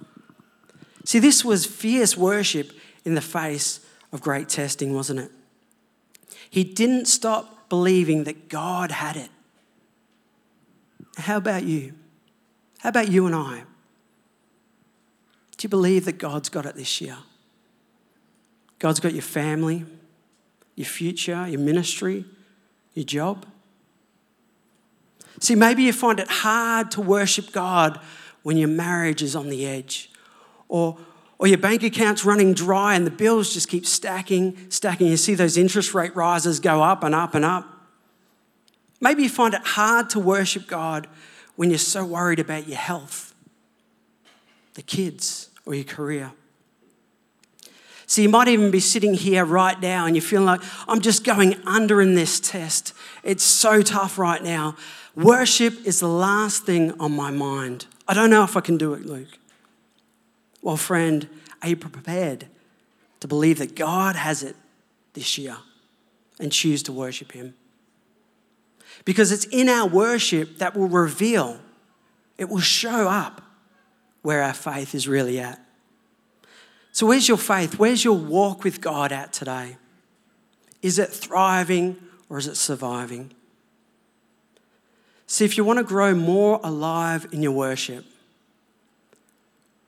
See, 1.05 1.19
this 1.19 1.45
was 1.45 1.67
fierce 1.67 2.17
worship 2.17 2.73
in 3.05 3.15
the 3.15 3.21
face 3.21 3.81
of 4.13 4.21
great 4.21 4.49
testing, 4.49 4.95
wasn't 4.95 5.21
it? 5.21 5.31
He 6.49 6.65
didn't 6.65 7.07
stop 7.07 7.69
believing 7.69 8.25
that 8.25 8.49
God 8.49 8.91
had 8.91 9.17
it. 9.17 9.29
How 11.17 11.37
about 11.37 11.65
you? 11.65 11.95
How 12.79 12.91
about 12.91 13.09
you 13.09 13.27
and 13.27 13.35
I? 13.35 13.65
Do 15.57 15.65
you 15.65 15.69
believe 15.69 16.05
that 16.05 16.19
God's 16.19 16.49
got 16.49 16.67
it 16.67 16.75
this 16.77 17.01
year? 17.01 17.17
God's 18.79 19.01
got 19.01 19.13
your 19.13 19.23
family, 19.23 19.85
your 20.75 20.87
future, 20.87 21.47
your 21.49 21.61
ministry, 21.61 22.25
your 22.95 23.05
job. 23.05 23.47
See, 25.41 25.55
maybe 25.55 25.83
you 25.83 25.93
find 25.93 26.21
it 26.21 26.29
hard 26.29 26.91
to 26.93 27.01
worship 27.01 27.53
God 27.53 28.01
when 28.43 28.57
your 28.57 28.69
marriage 28.69 29.23
is 29.23 29.35
on 29.35 29.49
the 29.49 29.67
edge 29.67 30.11
or, 30.69 30.99
or 31.39 31.47
your 31.47 31.59
bank 31.59 31.83
account's 31.83 32.25
running 32.25 32.55
dry 32.55 32.95
and 32.95 33.07
the 33.07 33.11
bills 33.11 33.53
just 33.53 33.69
keep 33.69 33.87
stacking, 33.87 34.71
stacking. 34.71 35.09
You 35.09 35.17
see 35.17 35.35
those 35.35 35.57
interest 35.57 35.95
rate 35.95 36.15
rises 36.15 36.61
go 36.61 36.83
up 36.83 37.03
and 37.03 37.15
up 37.15 37.35
and 37.35 37.45
up. 37.45 37.67
Maybe 39.01 39.23
you 39.25 39.29
find 39.29 39.55
it 39.55 39.63
hard 39.63 40.09
to 40.11 40.21
worship 40.21 40.67
God 40.67 41.09
when 41.57 41.71
you're 41.71 41.79
so 41.79 42.05
worried 42.05 42.39
about 42.39 42.69
your 42.69 42.79
health, 42.79 43.35
the 44.75 44.83
kids, 44.83 45.51
or 45.67 45.75
your 45.75 45.85
career. 45.85 46.33
So 48.07 48.23
you 48.23 48.29
might 48.29 48.49
even 48.49 48.71
be 48.71 48.81
sitting 48.81 49.15
here 49.15 49.45
right 49.45 49.81
now 49.81 50.07
and 50.07 50.15
you're 50.15 50.23
feeling 50.23 50.47
like, 50.47 50.61
I'm 50.87 51.01
just 51.01 51.25
going 51.25 51.57
under 51.67 52.01
in 52.01 52.15
this 52.15 52.39
test. 52.39 52.93
It's 53.23 53.43
so 53.43 53.83
tough 53.83 54.19
right 54.19 54.43
now. 54.43 54.77
Worship 55.17 55.87
is 55.87 56.01
the 56.01 56.09
last 56.09 56.65
thing 56.65 56.93
on 56.99 57.15
my 57.15 57.31
mind. 57.31 57.87
I 58.09 58.15
don't 58.15 58.31
know 58.31 58.43
if 58.43 58.57
I 58.57 58.61
can 58.61 58.77
do 58.77 58.95
it, 58.95 59.07
Luke. 59.07 59.39
Well, 60.61 60.77
friend, 60.77 61.29
are 61.63 61.69
you 61.69 61.77
prepared 61.77 62.47
to 63.21 63.29
believe 63.29 63.59
that 63.59 63.77
God 63.77 64.17
has 64.17 64.43
it 64.43 64.57
this 65.13 65.39
year 65.39 65.57
and 66.41 66.51
choose 66.51 66.83
to 66.85 66.93
worship 66.93 67.33
Him? 67.33 67.55
Because 69.05 69.31
it's 69.31 69.45
in 69.47 69.69
our 69.69 69.87
worship 69.87 70.59
that 70.59 70.77
will 70.77 70.89
reveal, 70.89 71.61
it 72.39 72.49
will 72.49 72.61
show 72.61 73.09
up 73.09 73.43
where 74.23 74.43
our 74.43 74.55
faith 74.55 74.95
is 74.95 75.07
really 75.07 75.39
at. 75.39 75.61
So, 76.93 77.07
where's 77.07 77.29
your 77.29 77.39
faith? 77.39 77.79
Where's 77.79 78.05
your 78.05 78.17
walk 78.17 78.65
with 78.65 78.81
God 78.81 79.13
at 79.13 79.33
today? 79.33 79.77
Is 80.81 80.99
it 80.99 81.11
thriving 81.11 81.97
or 82.29 82.39
is 82.39 82.47
it 82.47 82.57
surviving? 82.57 83.33
See, 85.35 85.45
if 85.45 85.57
you 85.57 85.65
want 85.65 85.81
to 85.81 85.85
grow 85.85 86.15
more 86.15 86.61
alive 86.63 87.27
in 87.33 87.43
your 87.43 87.51
worship, 87.51 88.05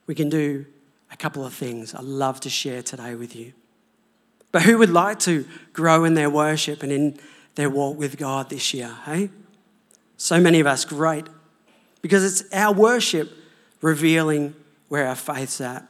we 0.08 0.12
can 0.12 0.28
do 0.28 0.66
a 1.12 1.16
couple 1.16 1.46
of 1.46 1.54
things 1.54 1.94
I'd 1.94 2.02
love 2.02 2.40
to 2.40 2.50
share 2.50 2.82
today 2.82 3.14
with 3.14 3.36
you. 3.36 3.52
But 4.50 4.62
who 4.62 4.76
would 4.78 4.90
like 4.90 5.20
to 5.20 5.46
grow 5.72 6.02
in 6.02 6.14
their 6.14 6.28
worship 6.28 6.82
and 6.82 6.90
in 6.90 7.20
their 7.54 7.70
walk 7.70 7.96
with 7.96 8.18
God 8.18 8.50
this 8.50 8.74
year, 8.74 8.92
hey? 9.04 9.30
So 10.16 10.40
many 10.40 10.58
of 10.58 10.66
us, 10.66 10.84
great. 10.84 11.28
Because 12.02 12.24
it's 12.24 12.52
our 12.52 12.74
worship 12.74 13.30
revealing 13.82 14.52
where 14.88 15.06
our 15.06 15.14
faith's 15.14 15.60
at. 15.60 15.86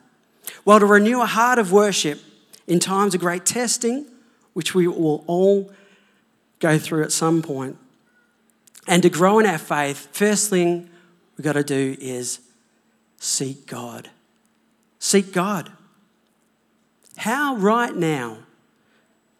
Well, 0.66 0.80
to 0.80 0.84
renew 0.84 1.22
a 1.22 1.26
heart 1.26 1.58
of 1.58 1.72
worship 1.72 2.20
in 2.66 2.78
times 2.78 3.14
of 3.14 3.22
great 3.22 3.46
testing, 3.46 4.04
which 4.52 4.74
we 4.74 4.86
will 4.86 5.24
all 5.26 5.72
go 6.58 6.78
through 6.78 7.04
at 7.04 7.12
some 7.12 7.40
point, 7.40 7.78
and 8.86 9.02
to 9.02 9.10
grow 9.10 9.38
in 9.38 9.46
our 9.46 9.58
faith, 9.58 10.08
first 10.12 10.50
thing 10.50 10.88
we've 11.36 11.44
got 11.44 11.54
to 11.54 11.64
do 11.64 11.96
is 12.00 12.40
seek 13.18 13.66
God. 13.66 14.10
Seek 14.98 15.32
God. 15.32 15.70
How 17.16 17.56
right 17.56 17.94
now 17.94 18.38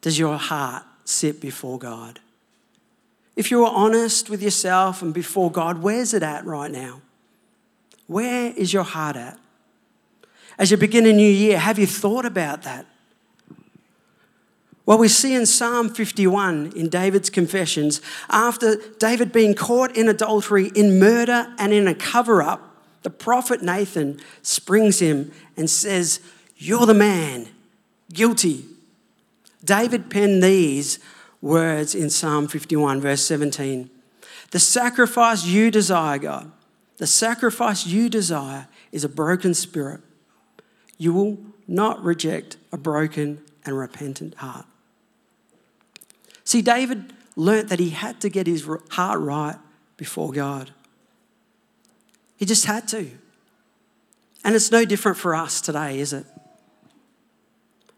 does 0.01 0.19
your 0.19 0.37
heart 0.37 0.85
sit 1.05 1.41
before 1.41 1.79
God? 1.79 2.21
If 3.37 3.51
you're 3.51 3.69
honest 3.69 4.31
with 4.31 4.43
yourself 4.43 5.03
and 5.03 5.13
before 5.13 5.51
God, 5.51 5.83
where's 5.83 6.15
it 6.15 6.23
at 6.23 6.45
right 6.47 6.71
now? 6.71 7.03
Where 8.07 8.53
is 8.57 8.73
your 8.73 8.83
heart 8.83 9.17
at? 9.17 9.39
As 10.59 10.71
you 10.71 10.77
begin 10.77 11.05
a 11.07 11.13
new 11.13 11.29
year, 11.29 11.59
have 11.59 11.79
you 11.79 11.87
thought 11.87 12.25
about 12.25 12.63
that? 12.63 12.87
Well, 14.87 14.99
we 14.99 15.09
see 15.09 15.35
in 15.35 15.47
Psalm 15.47 15.89
51 15.91 16.73
in 16.77 16.89
David's 16.89 17.29
confessions, 17.29 18.01
after 18.31 18.77
David 19.01 19.33
being 19.33 19.55
caught 19.55 19.97
in 19.97 20.09
adultery, 20.09 20.71
in 20.77 21.01
murder, 21.01 21.53
and 21.59 21.73
in 21.73 21.89
a 21.89 21.95
cover 21.95 22.41
up, 22.41 22.85
the 23.03 23.11
prophet 23.11 23.63
Nathan 23.63 24.21
springs 24.43 25.01
him 25.01 25.33
and 25.57 25.69
says, 25.69 26.21
You're 26.57 26.87
the 26.87 26.95
man, 26.95 27.49
guilty. 28.13 28.65
David 29.65 30.09
penned 30.09 30.41
these 30.41 31.01
words 31.41 31.93
in 31.97 32.09
Psalm 32.09 32.47
51, 32.47 33.01
verse 33.01 33.25
17. 33.25 33.91
The 34.53 34.61
sacrifice 34.61 35.45
you 35.45 35.73
desire, 35.73 36.19
God, 36.19 36.53
the 36.99 37.09
sacrifice 37.09 37.87
you 37.87 38.09
desire 38.09 38.69
is 38.93 39.03
a 39.03 39.09
broken 39.09 39.53
spirit. 39.53 40.01
You 40.97 41.13
will 41.13 41.39
not 41.67 42.03
reject 42.05 42.57
a 42.71 42.77
broken 42.77 43.43
and 43.65 43.77
repentant 43.77 44.37
heart. 44.37 44.67
See, 46.47 46.63
David 46.63 47.13
learnt 47.37 47.69
that 47.69 47.79
he 47.79 47.91
had 47.91 48.21
to 48.23 48.31
get 48.31 48.47
his 48.47 48.67
heart 48.91 49.21
right 49.21 49.57
before 49.99 50.33
God. 50.33 50.71
He 52.39 52.47
just 52.47 52.65
had 52.65 52.89
to. 52.89 53.11
And 54.45 54.55
it's 54.55 54.71
no 54.71 54.85
different 54.85 55.19
for 55.19 55.35
us 55.35 55.61
today, 55.61 55.99
is 55.99 56.15
it? 56.15 56.25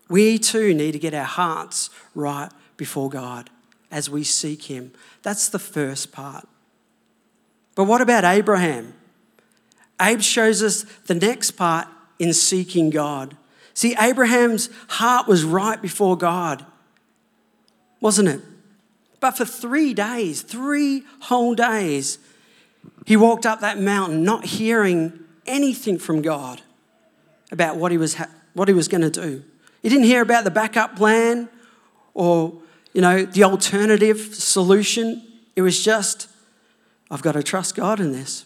We 0.08 0.38
too 0.38 0.72
need 0.74 0.92
to 0.92 0.98
get 0.98 1.14
our 1.14 1.24
hearts 1.24 1.90
right 2.14 2.50
before 2.76 3.10
God 3.10 3.50
as 3.90 4.08
we 4.08 4.24
seek 4.24 4.64
Him. 4.64 4.92
That's 5.22 5.48
the 5.48 5.58
first 5.58 6.10
part. 6.10 6.48
But 7.74 7.84
what 7.84 8.00
about 8.00 8.24
Abraham? 8.24 8.94
Abe 10.00 10.22
shows 10.22 10.62
us 10.62 10.84
the 11.06 11.14
next 11.14 11.52
part 11.52 11.86
in 12.18 12.32
seeking 12.32 12.88
God. 12.90 13.36
See, 13.74 13.94
Abraham's 14.00 14.70
heart 14.88 15.28
was 15.28 15.44
right 15.44 15.80
before 15.80 16.16
God, 16.16 16.64
wasn't 18.00 18.28
it? 18.28 18.40
But 19.20 19.32
for 19.32 19.44
three 19.44 19.94
days, 19.94 20.42
three 20.42 21.04
whole 21.22 21.54
days, 21.54 22.18
he 23.06 23.16
walked 23.16 23.46
up 23.46 23.60
that 23.60 23.78
mountain 23.78 24.22
not 24.22 24.44
hearing 24.44 25.20
anything 25.46 25.98
from 25.98 26.22
God 26.22 26.62
about 27.50 27.76
what 27.76 27.90
he 27.90 27.98
was, 27.98 28.14
ha- 28.14 28.30
what 28.54 28.68
he 28.68 28.74
was 28.74 28.88
going 28.88 29.00
to 29.00 29.10
do. 29.10 29.42
He 29.82 29.88
didn't 29.88 30.04
hear 30.04 30.22
about 30.22 30.44
the 30.44 30.50
backup 30.50 30.96
plan 30.96 31.48
or, 32.14 32.52
you 32.92 33.00
know, 33.00 33.24
the 33.24 33.44
alternative 33.44 34.34
solution. 34.34 35.22
It 35.56 35.62
was 35.62 35.82
just, 35.82 36.28
I've 37.10 37.22
got 37.22 37.32
to 37.32 37.42
trust 37.42 37.74
God 37.74 38.00
in 38.00 38.12
this. 38.12 38.44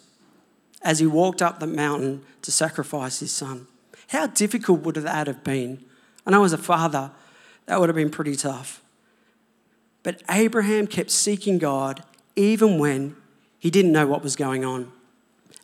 As 0.83 0.99
he 0.99 1.07
walked 1.07 1.43
up 1.43 1.61
the 1.61 1.67
mountain 1.67 2.25
to 2.43 2.51
sacrifice 2.51 3.21
his 3.21 3.33
son. 3.33 3.69
How 4.09 4.27
difficult 4.27 4.81
would 4.81 4.97
that 4.97 5.27
have 5.27 5.45
been? 5.45 5.85
I 6.27 6.33
know 6.33 6.45
as 6.45 6.53
a 6.53 6.59
father, 6.59 7.13
that 7.67 7.79
would 7.79 7.89
have 7.89 7.97
been 7.97 8.11
pretty 8.11 8.37
tough. 8.37 8.82
But 10.03 10.23
Abraham 10.31 10.87
kept 10.87 11.11
seeking 11.11 11.59
God 11.59 12.03
even 12.35 12.79
when 12.79 13.17
he 13.59 13.71
didn't 13.71 13.93
know 13.93 14.07
what 14.07 14.23
was 14.23 14.35
going 14.35 14.65
on. 14.65 14.91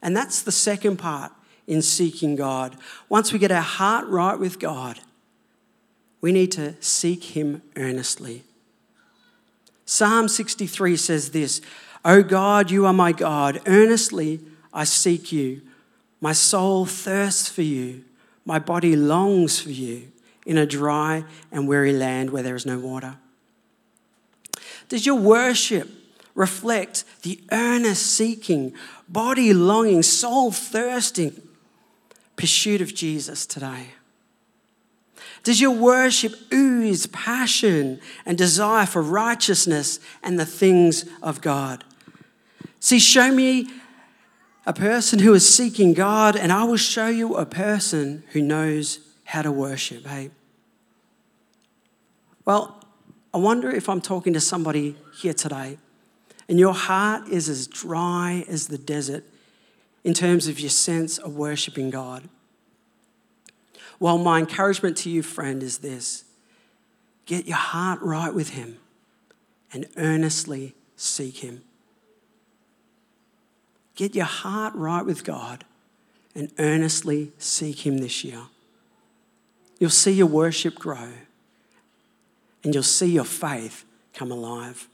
And 0.02 0.16
that's 0.16 0.42
the 0.42 0.52
second 0.52 0.99
part 0.99 1.33
in 1.66 1.83
seeking 1.83 2.37
God. 2.37 2.76
Once 3.09 3.33
we 3.33 3.38
get 3.38 3.50
our 3.50 3.61
heart 3.61 4.07
right 4.07 4.38
with 4.38 4.61
God, 4.61 5.00
we 6.21 6.33
need 6.33 6.52
to 6.52 6.80
seek 6.80 7.37
Him 7.37 7.62
earnestly. 7.76 8.45
Psalm 9.85 10.28
63 10.28 10.97
says 10.97 11.30
this 11.30 11.61
O 12.04 12.23
God, 12.23 12.71
you 12.71 12.87
are 12.87 12.92
my 12.92 13.12
God. 13.12 13.61
Earnestly 13.66 14.40
I 14.73 14.85
seek 14.85 15.33
you. 15.33 15.62
My 16.21 16.33
soul 16.33 16.87
thirsts 16.87 17.49
for 17.49 17.62
you. 17.62 18.04
My 18.45 18.59
body 18.59 18.97
longs 18.97 19.61
for 19.61 19.71
you 19.71 20.11
in 20.47 20.57
a 20.57 20.66
dry 20.66 21.25
and 21.52 21.68
weary 21.68 21.92
land 21.92 22.30
where 22.30 22.42
there 22.42 22.57
is 22.57 22.64
no 22.64 22.78
water. 22.78 23.16
Does 24.88 25.06
your 25.06 25.16
worship 25.16 25.88
reflect 26.35 27.04
the 27.23 27.40
earnest 27.50 28.06
seeking, 28.06 28.73
body 29.08 29.52
longing, 29.52 30.02
soul 30.02 30.52
thirsting 30.52 31.42
pursuit 32.37 32.80
of 32.80 32.94
Jesus 32.94 33.44
today? 33.47 33.88
Does 35.42 35.61
your 35.61 35.73
worship 35.73 36.35
ooze 36.52 37.06
passion 37.06 38.00
and 38.26 38.37
desire 38.37 38.87
for 38.87 39.02
righteousness 39.02 39.99
and 40.23 40.38
the 40.38 40.47
things 40.47 41.04
of 41.23 41.40
God? 41.40 41.85
See, 42.80 42.99
show 42.99 43.32
me 43.32 43.68
a 44.67 44.73
person 44.73 45.21
who 45.21 45.34
is 45.34 45.49
seeking 45.49 45.95
God, 45.95 46.36
and 46.36 46.52
I 46.52 46.64
will 46.64 46.76
show 46.76 47.08
you 47.08 47.34
a 47.36 47.47
person 47.47 48.25
who 48.32 48.43
knows 48.43 49.00
how 49.25 49.43
to 49.43 49.50
worship. 49.50 50.06
Hey? 50.06 50.30
Well, 52.45 52.77
I 53.32 53.38
wonder 53.38 53.71
if 53.71 53.88
I'm 53.88 54.00
talking 54.00 54.32
to 54.32 54.41
somebody 54.41 54.97
here 55.14 55.34
today, 55.34 55.78
and 56.49 56.58
your 56.58 56.73
heart 56.73 57.28
is 57.28 57.49
as 57.49 57.67
dry 57.67 58.45
as 58.49 58.69
the 58.69 58.78
desert 58.78 59.25
in 60.02 60.14
terms 60.14 60.49
of 60.49 60.58
your 60.58 60.71
sense 60.71 61.19
of 61.19 61.36
worshiping 61.36 61.91
God. 61.91 62.28
Well, 64.00 64.17
my 64.17 64.38
encouragement 64.38 64.97
to 64.99 65.10
you, 65.10 65.23
friend, 65.23 65.62
is 65.62 65.78
this 65.78 66.25
get 67.26 67.47
your 67.47 67.56
heart 67.56 68.00
right 68.00 68.32
with 68.32 68.50
Him 68.50 68.78
and 69.73 69.86
earnestly 69.99 70.75
seek 70.97 71.38
Him. 71.38 71.62
Get 73.95 74.14
your 74.14 74.25
heart 74.25 74.75
right 74.75 75.04
with 75.04 75.25
God 75.25 75.64
and 76.34 76.50
earnestly 76.58 77.32
seek 77.38 77.84
Him 77.84 77.99
this 77.99 78.25
year. 78.25 78.43
You'll 79.78 79.91
see 79.91 80.12
your 80.12 80.26
worship 80.28 80.76
grow 80.76 81.10
and 82.64 82.75
you'll 82.75 82.82
see 82.82 83.10
your 83.10 83.25
faith 83.25 83.84
come 84.14 84.30
alive. 84.30 84.88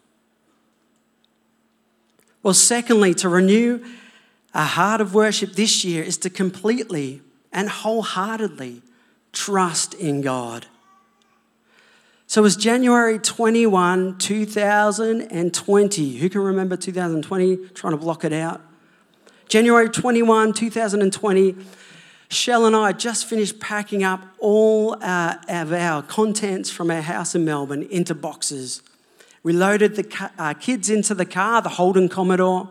Well, 2.42 2.54
secondly, 2.54 3.14
to 3.14 3.28
renew 3.28 3.84
a 4.52 4.64
heart 4.64 5.00
of 5.00 5.14
worship 5.14 5.52
this 5.52 5.84
year 5.84 6.02
is 6.02 6.18
to 6.18 6.30
completely 6.30 7.22
and 7.52 7.68
wholeheartedly 7.68 8.82
trust 9.32 9.94
in 9.94 10.20
God. 10.20 10.66
So 12.26 12.40
it 12.40 12.44
was 12.44 12.56
January 12.56 13.18
21, 13.18 14.18
2020. 14.18 16.16
Who 16.16 16.28
can 16.28 16.40
remember 16.40 16.76
2020? 16.76 17.56
Trying 17.74 17.92
to 17.92 17.96
block 17.96 18.24
it 18.24 18.32
out. 18.32 18.60
January 19.48 19.88
21, 19.88 20.52
2020. 20.52 21.54
Shell 22.34 22.66
and 22.66 22.76
I 22.76 22.92
just 22.92 23.26
finished 23.26 23.60
packing 23.60 24.02
up 24.02 24.20
all 24.38 24.96
uh, 25.00 25.36
of 25.48 25.72
our 25.72 26.02
contents 26.02 26.70
from 26.70 26.90
our 26.90 27.00
house 27.00 27.34
in 27.34 27.44
Melbourne 27.44 27.84
into 27.90 28.14
boxes. 28.14 28.82
We 29.42 29.52
loaded 29.52 29.96
the 29.96 30.30
uh, 30.38 30.54
kids 30.54 30.90
into 30.90 31.14
the 31.14 31.24
car, 31.24 31.62
the 31.62 31.68
Holden 31.68 32.08
Commodore, 32.08 32.68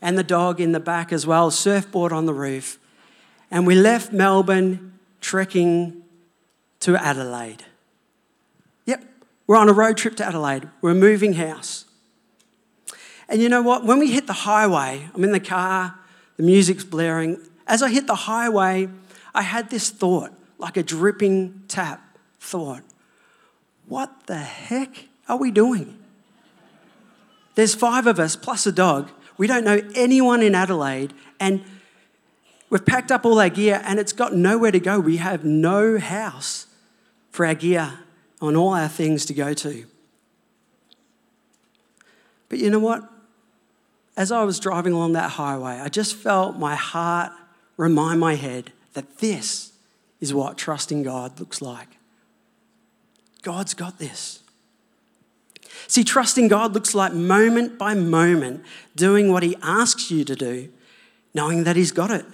and 0.00 0.16
the 0.16 0.22
dog 0.22 0.60
in 0.60 0.72
the 0.72 0.80
back 0.80 1.12
as 1.12 1.26
well, 1.26 1.50
surfboard 1.50 2.12
on 2.12 2.26
the 2.26 2.34
roof. 2.34 2.78
And 3.50 3.66
we 3.66 3.74
left 3.74 4.12
Melbourne 4.12 4.98
trekking 5.20 6.02
to 6.80 6.96
Adelaide. 6.96 7.64
Yep, 8.86 9.04
we're 9.46 9.56
on 9.56 9.68
a 9.68 9.72
road 9.72 9.96
trip 9.96 10.16
to 10.16 10.26
Adelaide. 10.26 10.68
We're 10.80 10.94
moving 10.94 11.32
house. 11.32 11.86
And 13.28 13.42
you 13.42 13.48
know 13.48 13.62
what? 13.62 13.84
When 13.84 13.98
we 13.98 14.12
hit 14.12 14.26
the 14.26 14.32
highway, 14.32 15.08
I'm 15.14 15.24
in 15.24 15.32
the 15.32 15.40
car, 15.40 15.98
the 16.36 16.42
music's 16.42 16.84
blaring, 16.84 17.38
as 17.68 17.82
I 17.82 17.90
hit 17.90 18.06
the 18.06 18.14
highway, 18.14 18.88
I 19.34 19.42
had 19.42 19.70
this 19.70 19.90
thought, 19.90 20.32
like 20.56 20.76
a 20.76 20.82
dripping 20.82 21.62
tap 21.68 22.18
thought. 22.40 22.82
What 23.86 24.26
the 24.26 24.38
heck 24.38 25.08
are 25.28 25.36
we 25.36 25.50
doing? 25.50 25.98
There's 27.54 27.74
five 27.74 28.06
of 28.06 28.18
us 28.18 28.36
plus 28.36 28.66
a 28.66 28.72
dog. 28.72 29.10
We 29.36 29.46
don't 29.46 29.64
know 29.64 29.80
anyone 29.94 30.42
in 30.42 30.54
Adelaide, 30.54 31.12
and 31.38 31.62
we've 32.70 32.84
packed 32.84 33.12
up 33.12 33.24
all 33.24 33.38
our 33.38 33.48
gear, 33.48 33.80
and 33.84 33.98
it's 33.98 34.12
got 34.12 34.34
nowhere 34.34 34.72
to 34.72 34.80
go. 34.80 34.98
We 34.98 35.18
have 35.18 35.44
no 35.44 35.98
house 35.98 36.66
for 37.30 37.44
our 37.44 37.54
gear 37.54 38.00
on 38.40 38.56
all 38.56 38.74
our 38.74 38.88
things 38.88 39.26
to 39.26 39.34
go 39.34 39.52
to. 39.54 39.86
But 42.48 42.58
you 42.58 42.70
know 42.70 42.78
what? 42.78 43.08
As 44.16 44.32
I 44.32 44.42
was 44.42 44.58
driving 44.58 44.92
along 44.92 45.12
that 45.12 45.32
highway, 45.32 45.78
I 45.80 45.88
just 45.88 46.16
felt 46.16 46.56
my 46.56 46.74
heart 46.74 47.32
remind 47.78 48.20
my 48.20 48.34
head 48.34 48.72
that 48.92 49.18
this 49.18 49.72
is 50.20 50.34
what 50.34 50.58
trusting 50.58 51.02
God 51.02 51.40
looks 51.40 51.62
like. 51.62 51.88
God's 53.40 53.72
got 53.72 53.98
this. 53.98 54.40
See, 55.86 56.04
trusting 56.04 56.48
God 56.48 56.74
looks 56.74 56.94
like 56.94 57.14
moment 57.14 57.78
by 57.78 57.94
moment 57.94 58.62
doing 58.94 59.32
what 59.32 59.42
He 59.42 59.56
asks 59.62 60.10
you 60.10 60.24
to 60.24 60.36
do, 60.36 60.68
knowing 61.32 61.64
that 61.64 61.76
He's 61.76 61.92
got 61.92 62.10
it. 62.10 62.26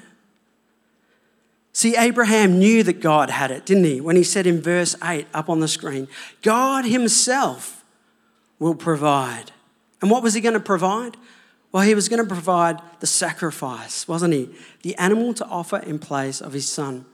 See, 1.73 1.97
Abraham 1.97 2.59
knew 2.59 2.83
that 2.85 3.01
God 3.01 3.31
had 3.31 3.51
it, 3.51 3.67
didn't 3.67 3.85
he? 3.85 4.01
When 4.01 4.15
he 4.15 4.23
said 4.23 4.47
in 4.47 4.63
verse 4.63 4.95
8 5.03 5.27
up 5.35 5.49
on 5.49 5.59
the 5.59 5.67
screen, 5.67 6.07
God 6.41 6.85
Himself 6.85 7.85
will 8.61 8.77
provide. 8.77 9.51
And 10.01 10.09
what 10.09 10.23
was 10.23 10.35
He 10.35 10.41
going 10.41 10.55
to 10.55 10.61
provide? 10.61 11.17
Well, 11.75 11.83
he 11.83 11.97
was 11.97 12.09
going 12.09 12.23
to 12.23 12.29
provide 12.33 12.81
the 13.01 13.07
sacrifice, 13.09 14.07
wasn't 14.07 14.33
he? 14.33 14.49
The 14.83 14.95
animal 14.95 15.35
to 15.35 15.45
offer 15.47 15.79
in 15.79 15.99
place 15.99 16.41
of 16.41 16.53
his 16.53 16.69
son. 16.69 17.05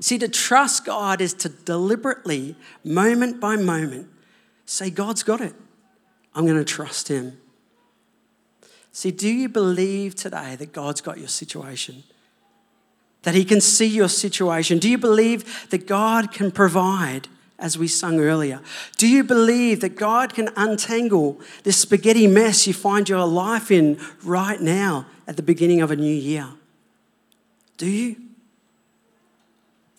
See, 0.00 0.16
to 0.16 0.28
trust 0.28 0.86
God 0.86 1.20
is 1.20 1.34
to 1.34 1.50
deliberately, 1.50 2.56
moment 2.84 3.38
by 3.38 3.56
moment, 3.56 4.08
say, 4.64 4.88
God's 4.88 5.22
got 5.22 5.42
it. 5.42 5.54
I'm 6.34 6.46
going 6.46 6.56
to 6.56 6.64
trust 6.64 7.08
him. 7.08 7.38
See, 8.92 9.10
do 9.10 9.28
you 9.28 9.50
believe 9.50 10.14
today 10.14 10.56
that 10.56 10.72
God's 10.72 11.02
got 11.02 11.18
your 11.18 11.28
situation? 11.28 12.04
That 13.24 13.34
he 13.34 13.44
can 13.44 13.60
see 13.60 13.88
your 13.88 14.08
situation? 14.08 14.78
Do 14.78 14.88
you 14.88 14.96
believe 14.96 15.68
that 15.68 15.86
God 15.86 16.32
can 16.32 16.50
provide 16.50 17.28
as 17.58 17.76
we 17.76 17.88
sung 17.88 18.20
earlier? 18.20 18.60
Do 18.96 19.08
you 19.08 19.24
believe 19.24 19.80
that 19.80 19.96
God 19.96 20.34
can 20.34 20.50
untangle 20.56 21.40
this 21.64 21.76
spaghetti 21.76 22.26
mess 22.26 22.66
you 22.66 22.74
find 22.74 23.08
your 23.08 23.26
life 23.26 23.70
in 23.70 23.98
right 24.22 24.60
now 24.60 25.06
at 25.26 25.36
the 25.36 25.42
beginning 25.42 25.80
of 25.80 25.90
a 25.90 25.96
new 25.96 26.14
year? 26.14 26.48
Do 27.76 27.86
you? 27.86 28.16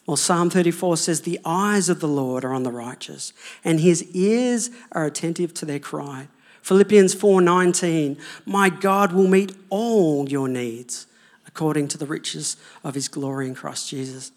Well, 0.06 0.18
Psalm 0.18 0.50
34 0.50 0.98
says, 0.98 1.22
The 1.22 1.40
eyes 1.46 1.88
of 1.88 2.00
the 2.00 2.08
Lord 2.08 2.44
are 2.44 2.54
on 2.54 2.64
the 2.64 2.72
righteous, 2.72 3.32
and 3.64 3.80
his 3.80 4.04
ears 4.16 4.72
are 4.92 5.06
attentive 5.06 5.54
to 5.56 5.66
their 5.66 5.80
cry. 5.80 6.30
Philippians 6.62 7.16
4:19, 7.16 8.18
My 8.46 8.70
God 8.70 9.14
will 9.14 9.28
meet 9.28 9.56
all 9.70 10.28
your 10.28 10.48
needs 10.48 11.08
according 11.48 11.88
to 11.90 11.98
the 11.98 12.06
riches 12.06 12.58
of 12.84 12.96
his 12.96 13.08
glory 13.08 13.48
in 13.48 13.56
Christ 13.56 13.90
Jesus. 13.90 14.32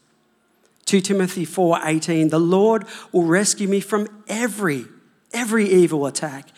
2 0.87 1.01
Timothy 1.01 1.45
4:18 1.45 2.31
The 2.31 2.39
Lord 2.39 2.87
will 3.13 3.25
rescue 3.25 3.69
me 3.69 3.81
from 3.81 4.09
every 4.29 4.87
every 5.33 5.69
evil 5.69 6.07
attack 6.07 6.49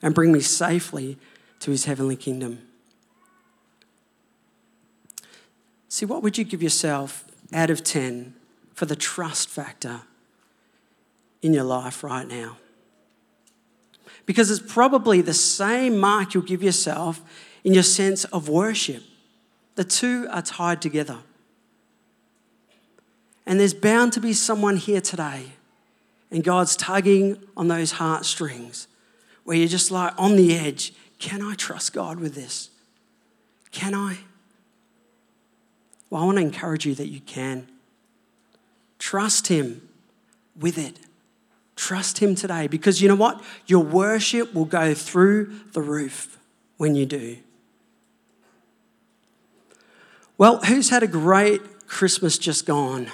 and 0.00 0.14
bring 0.14 0.32
me 0.32 0.40
safely 0.40 1.18
to 1.60 1.70
his 1.70 1.84
heavenly 1.84 2.16
kingdom. 2.16 2.58
See 5.88 6.06
what 6.06 6.22
would 6.22 6.38
you 6.38 6.44
give 6.44 6.62
yourself 6.62 7.24
out 7.52 7.70
of 7.70 7.84
10 7.84 8.34
for 8.72 8.86
the 8.86 8.96
trust 8.96 9.48
factor 9.48 10.02
in 11.42 11.52
your 11.52 11.64
life 11.64 12.02
right 12.02 12.26
now? 12.26 12.56
Because 14.24 14.50
it's 14.50 14.72
probably 14.72 15.20
the 15.20 15.34
same 15.34 15.98
mark 15.98 16.34
you'll 16.34 16.42
give 16.44 16.62
yourself 16.62 17.20
in 17.62 17.74
your 17.74 17.82
sense 17.82 18.24
of 18.26 18.48
worship. 18.48 19.02
The 19.74 19.84
two 19.84 20.26
are 20.30 20.42
tied 20.42 20.80
together. 20.80 21.18
And 23.46 23.58
there's 23.58 23.74
bound 23.74 24.12
to 24.14 24.20
be 24.20 24.32
someone 24.32 24.76
here 24.76 25.00
today, 25.00 25.52
and 26.30 26.44
God's 26.44 26.76
tugging 26.76 27.42
on 27.56 27.68
those 27.68 27.92
heartstrings 27.92 28.86
where 29.44 29.56
you're 29.56 29.68
just 29.68 29.90
like 29.90 30.14
on 30.16 30.36
the 30.36 30.56
edge. 30.56 30.94
Can 31.18 31.42
I 31.42 31.54
trust 31.54 31.92
God 31.92 32.20
with 32.20 32.34
this? 32.34 32.70
Can 33.72 33.94
I? 33.94 34.18
Well, 36.10 36.22
I 36.22 36.26
want 36.26 36.38
to 36.38 36.42
encourage 36.42 36.86
you 36.86 36.94
that 36.96 37.08
you 37.08 37.20
can. 37.20 37.66
Trust 38.98 39.48
Him 39.48 39.88
with 40.58 40.78
it. 40.78 40.98
Trust 41.74 42.18
Him 42.18 42.34
today 42.34 42.68
because 42.68 43.00
you 43.00 43.08
know 43.08 43.14
what? 43.16 43.42
Your 43.66 43.82
worship 43.82 44.54
will 44.54 44.66
go 44.66 44.94
through 44.94 45.52
the 45.72 45.82
roof 45.82 46.38
when 46.76 46.94
you 46.94 47.06
do. 47.06 47.38
Well, 50.38 50.58
who's 50.64 50.90
had 50.90 51.02
a 51.02 51.08
great 51.08 51.86
Christmas 51.86 52.38
just 52.38 52.66
gone? 52.66 53.08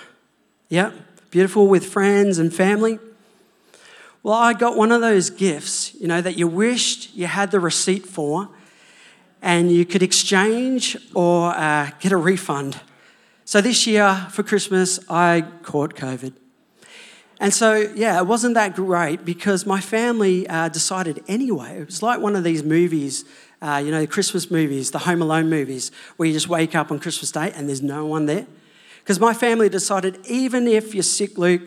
Yeah, 0.71 0.91
beautiful 1.31 1.67
with 1.67 1.87
friends 1.87 2.39
and 2.39 2.53
family. 2.53 2.99
Well, 4.23 4.35
I 4.35 4.53
got 4.53 4.77
one 4.77 4.93
of 4.93 5.01
those 5.01 5.31
gifts, 5.31 5.95
you 5.95 6.07
know, 6.07 6.21
that 6.21 6.37
you 6.37 6.47
wished 6.47 7.15
you 7.15 7.27
had 7.27 7.51
the 7.51 7.59
receipt 7.59 8.05
for 8.05 8.51
and 9.41 9.73
you 9.73 9.87
could 9.87 10.03
exchange 10.03 10.95
or 11.15 11.55
uh, 11.55 11.91
get 12.01 12.13
a 12.13 12.19
refund. 12.19 12.81
So 13.47 13.63
this 13.63 13.87
year 13.87 14.27
for 14.31 14.43
Christmas, 14.43 15.01
I 15.09 15.45
caught 15.63 15.95
COVID. 15.95 16.35
And 17.41 17.55
so, 17.55 17.91
yeah, 17.95 18.19
it 18.19 18.27
wasn't 18.27 18.53
that 18.53 18.75
great 18.75 19.25
because 19.25 19.65
my 19.65 19.81
family 19.81 20.47
uh, 20.49 20.69
decided 20.69 21.25
anyway. 21.29 21.81
It 21.81 21.87
was 21.87 22.03
like 22.03 22.21
one 22.21 22.37
of 22.37 22.45
these 22.45 22.63
movies, 22.63 23.25
uh, 23.63 23.81
you 23.83 23.91
know, 23.91 24.01
the 24.01 24.07
Christmas 24.07 24.51
movies, 24.51 24.91
the 24.91 24.99
Home 24.99 25.23
Alone 25.23 25.49
movies, 25.49 25.93
where 26.19 26.27
you 26.27 26.35
just 26.35 26.49
wake 26.49 26.75
up 26.75 26.91
on 26.91 26.99
Christmas 26.99 27.33
Day 27.33 27.53
and 27.55 27.69
there's 27.69 27.81
no 27.81 28.05
one 28.05 28.27
there. 28.27 28.47
Because 29.09 29.21
my 29.21 29.33
family 29.33 29.71
decided, 29.71 30.19
even 30.27 30.67
if 30.67 30.93
you're 30.93 31.03
sick, 31.03 31.39
Luke, 31.39 31.63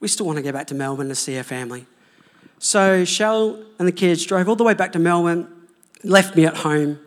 we 0.00 0.08
still 0.08 0.24
want 0.24 0.38
to 0.38 0.42
go 0.42 0.52
back 0.52 0.68
to 0.68 0.74
Melbourne 0.74 1.10
to 1.10 1.14
see 1.14 1.36
our 1.36 1.42
family. 1.42 1.84
So 2.58 3.04
Shell 3.04 3.62
and 3.78 3.86
the 3.86 3.92
kids 3.92 4.24
drove 4.24 4.48
all 4.48 4.56
the 4.56 4.64
way 4.64 4.72
back 4.72 4.92
to 4.92 4.98
Melbourne, 4.98 5.52
left 6.02 6.34
me 6.34 6.46
at 6.46 6.56
home 6.56 6.98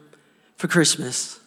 for 0.57 0.67
Christmas. 0.67 1.39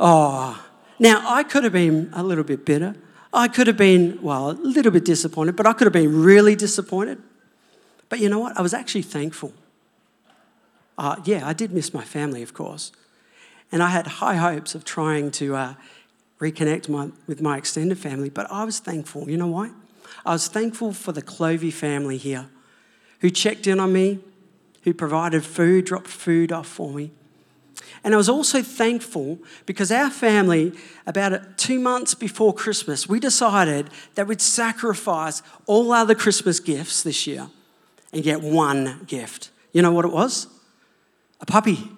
Oh, 0.00 0.60
now 0.98 1.22
I 1.24 1.44
could 1.44 1.62
have 1.62 1.72
been 1.72 2.10
a 2.14 2.24
little 2.24 2.42
bit 2.42 2.64
bitter. 2.66 2.96
I 3.32 3.46
could 3.46 3.68
have 3.68 3.76
been, 3.76 4.20
well, 4.22 4.50
a 4.50 4.52
little 4.54 4.90
bit 4.90 5.04
disappointed, 5.04 5.54
but 5.54 5.68
I 5.68 5.72
could 5.72 5.86
have 5.86 5.92
been 5.92 6.20
really 6.20 6.56
disappointed. 6.56 7.22
But 8.08 8.18
you 8.18 8.28
know 8.28 8.40
what? 8.40 8.58
I 8.58 8.62
was 8.62 8.74
actually 8.74 9.02
thankful. 9.02 9.52
Uh, 10.98 11.20
yeah, 11.24 11.46
I 11.46 11.52
did 11.52 11.70
miss 11.70 11.94
my 11.94 12.02
family, 12.02 12.42
of 12.42 12.54
course. 12.54 12.90
And 13.70 13.84
I 13.84 13.90
had 13.90 14.08
high 14.08 14.34
hopes 14.34 14.74
of 14.74 14.84
trying 14.84 15.30
to 15.32 15.54
uh, 15.54 15.74
reconnect 16.40 16.88
my, 16.88 17.10
with 17.26 17.40
my 17.40 17.56
extended 17.56 17.98
family, 17.98 18.30
but 18.30 18.50
I 18.50 18.64
was 18.64 18.78
thankful. 18.78 19.28
You 19.30 19.36
know 19.36 19.46
why? 19.46 19.70
I 20.24 20.32
was 20.32 20.48
thankful 20.48 20.92
for 20.92 21.12
the 21.12 21.22
Clovey 21.22 21.72
family 21.72 22.16
here 22.16 22.48
who 23.20 23.30
checked 23.30 23.66
in 23.66 23.80
on 23.80 23.92
me, 23.92 24.20
who 24.82 24.92
provided 24.92 25.44
food, 25.44 25.86
dropped 25.86 26.08
food 26.08 26.52
off 26.52 26.66
for 26.66 26.92
me. 26.92 27.10
And 28.04 28.14
I 28.14 28.16
was 28.16 28.28
also 28.28 28.62
thankful 28.62 29.38
because 29.64 29.90
our 29.90 30.10
family, 30.10 30.72
about 31.06 31.58
two 31.58 31.80
months 31.80 32.14
before 32.14 32.52
Christmas, 32.54 33.08
we 33.08 33.18
decided 33.18 33.90
that 34.14 34.26
we'd 34.26 34.40
sacrifice 34.40 35.42
all 35.66 35.92
other 35.92 36.14
Christmas 36.14 36.60
gifts 36.60 37.02
this 37.02 37.26
year 37.26 37.48
and 38.12 38.22
get 38.22 38.42
one 38.42 39.04
gift. 39.06 39.50
You 39.72 39.82
know 39.82 39.92
what 39.92 40.04
it 40.04 40.12
was? 40.12 40.46
A 41.40 41.46
puppy. 41.46 41.90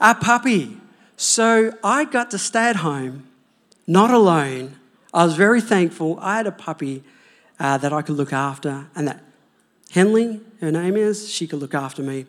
A 0.00 0.14
puppy. 0.14 0.78
So 1.16 1.72
I 1.82 2.04
got 2.04 2.30
to 2.32 2.38
stay 2.38 2.68
at 2.68 2.76
home, 2.76 3.26
not 3.86 4.10
alone. 4.10 4.76
I 5.14 5.24
was 5.24 5.34
very 5.34 5.60
thankful. 5.62 6.18
I 6.20 6.36
had 6.36 6.46
a 6.46 6.52
puppy 6.52 7.02
uh, 7.58 7.78
that 7.78 7.92
I 7.92 8.02
could 8.02 8.16
look 8.16 8.32
after, 8.32 8.88
and 8.94 9.08
that 9.08 9.24
Henley, 9.90 10.40
her 10.60 10.70
name 10.70 10.96
is, 10.96 11.30
she 11.30 11.46
could 11.46 11.58
look 11.58 11.74
after 11.74 12.02
me. 12.02 12.26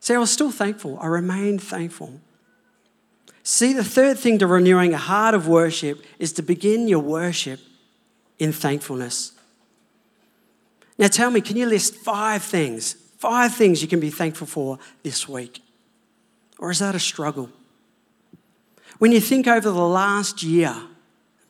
See, 0.00 0.14
I 0.14 0.18
was 0.18 0.30
still 0.30 0.50
thankful. 0.50 0.98
I 1.00 1.06
remained 1.06 1.62
thankful. 1.62 2.20
See, 3.44 3.72
the 3.72 3.84
third 3.84 4.18
thing 4.18 4.38
to 4.38 4.46
renewing 4.46 4.92
a 4.92 4.98
heart 4.98 5.34
of 5.34 5.46
worship 5.46 6.04
is 6.18 6.32
to 6.32 6.42
begin 6.42 6.88
your 6.88 6.98
worship 6.98 7.60
in 8.40 8.52
thankfulness. 8.52 9.32
Now, 10.98 11.08
tell 11.08 11.30
me, 11.30 11.40
can 11.40 11.56
you 11.56 11.66
list 11.66 11.94
five 11.94 12.42
things, 12.42 12.94
five 13.18 13.54
things 13.54 13.82
you 13.82 13.88
can 13.88 14.00
be 14.00 14.10
thankful 14.10 14.48
for 14.48 14.78
this 15.04 15.28
week? 15.28 15.60
Or 16.58 16.70
is 16.70 16.78
that 16.78 16.94
a 16.94 17.00
struggle? 17.00 17.50
When 18.98 19.12
you 19.12 19.20
think 19.20 19.46
over 19.46 19.70
the 19.70 19.86
last 19.86 20.42
year, 20.42 20.74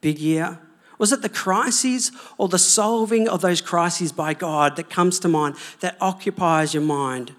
big 0.01 0.19
year, 0.19 0.59
was 0.99 1.13
it 1.13 1.23
the 1.23 1.29
crises 1.29 2.11
or 2.39 2.49
the 2.49 2.59
solving 2.59 3.29
of 3.29 3.41
those 3.41 3.61
crises 3.61 4.13
by 4.13 4.35
God 4.35 4.77
that 4.77 4.91
comes 4.91 5.19
to 5.21 5.29
mind, 5.29 5.57
that 5.81 5.97
occupies 6.01 6.75
your 6.75 6.83
mind 6.83 7.33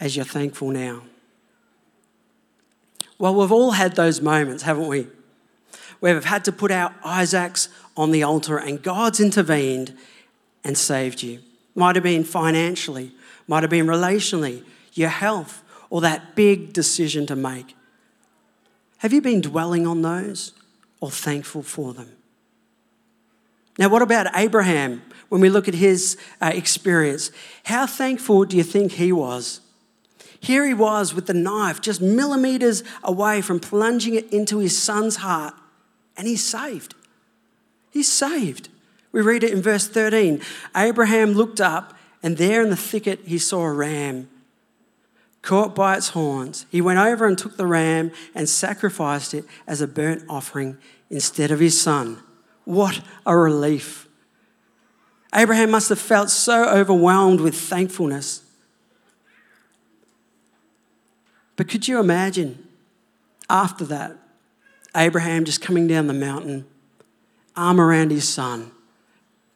as 0.00 0.16
you're 0.16 0.24
thankful 0.24 0.70
now? 0.70 1.02
Well, 3.18 3.34
we've 3.34 3.52
all 3.52 3.72
had 3.72 3.96
those 3.96 4.20
moments, 4.20 4.62
haven't 4.62 4.86
we? 4.86 5.08
Where 6.00 6.14
we've 6.14 6.24
had 6.24 6.44
to 6.44 6.52
put 6.52 6.70
our 6.70 6.94
Isaacs 7.04 7.68
on 7.96 8.12
the 8.12 8.22
altar 8.22 8.56
and 8.56 8.82
God's 8.82 9.20
intervened 9.20 9.96
and 10.64 10.78
saved 10.78 11.22
you. 11.22 11.40
Might 11.74 11.96
have 11.96 12.04
been 12.04 12.24
financially, 12.24 13.12
might 13.46 13.62
have 13.62 13.70
been 13.70 13.86
relationally, 13.86 14.64
your 14.94 15.08
health, 15.08 15.62
or 15.90 16.00
that 16.00 16.34
big 16.34 16.72
decision 16.72 17.26
to 17.26 17.36
make. 17.36 17.74
Have 18.98 19.12
you 19.12 19.20
been 19.20 19.40
dwelling 19.40 19.86
on 19.86 20.02
those 20.02 20.52
or 21.00 21.10
thankful 21.10 21.62
for 21.62 21.94
them? 21.94 22.10
Now, 23.78 23.88
what 23.88 24.02
about 24.02 24.26
Abraham 24.34 25.02
when 25.28 25.40
we 25.40 25.48
look 25.48 25.68
at 25.68 25.74
his 25.74 26.16
uh, 26.40 26.50
experience? 26.52 27.30
How 27.64 27.86
thankful 27.86 28.44
do 28.44 28.56
you 28.56 28.64
think 28.64 28.92
he 28.92 29.12
was? 29.12 29.60
Here 30.40 30.66
he 30.66 30.74
was 30.74 31.14
with 31.14 31.26
the 31.26 31.34
knife 31.34 31.80
just 31.80 32.00
millimeters 32.00 32.82
away 33.02 33.40
from 33.40 33.60
plunging 33.60 34.14
it 34.14 34.32
into 34.32 34.58
his 34.58 34.80
son's 34.80 35.16
heart, 35.16 35.54
and 36.16 36.26
he's 36.26 36.44
saved. 36.44 36.94
He's 37.90 38.10
saved. 38.10 38.68
We 39.12 39.20
read 39.20 39.44
it 39.44 39.52
in 39.52 39.62
verse 39.62 39.88
13. 39.88 40.40
Abraham 40.76 41.32
looked 41.32 41.60
up, 41.60 41.94
and 42.22 42.36
there 42.36 42.62
in 42.62 42.70
the 42.70 42.76
thicket 42.76 43.20
he 43.24 43.38
saw 43.38 43.62
a 43.62 43.72
ram 43.72 44.28
caught 45.48 45.74
by 45.74 45.96
its 45.96 46.08
horns. 46.08 46.66
He 46.68 46.82
went 46.82 46.98
over 46.98 47.26
and 47.26 47.38
took 47.38 47.56
the 47.56 47.64
ram 47.64 48.10
and 48.34 48.46
sacrificed 48.46 49.32
it 49.32 49.46
as 49.66 49.80
a 49.80 49.86
burnt 49.86 50.22
offering 50.28 50.76
instead 51.08 51.50
of 51.50 51.58
his 51.58 51.80
son. 51.80 52.18
What 52.66 53.00
a 53.24 53.34
relief! 53.34 54.08
Abraham 55.34 55.70
must 55.70 55.88
have 55.88 55.98
felt 55.98 56.28
so 56.28 56.68
overwhelmed 56.68 57.40
with 57.40 57.54
thankfulness. 57.54 58.42
But 61.56 61.66
could 61.66 61.88
you 61.88 61.98
imagine 61.98 62.68
after 63.48 63.86
that, 63.86 64.18
Abraham 64.94 65.46
just 65.46 65.62
coming 65.62 65.86
down 65.86 66.08
the 66.08 66.12
mountain, 66.12 66.66
arm 67.56 67.80
around 67.80 68.10
his 68.10 68.28
son, 68.28 68.70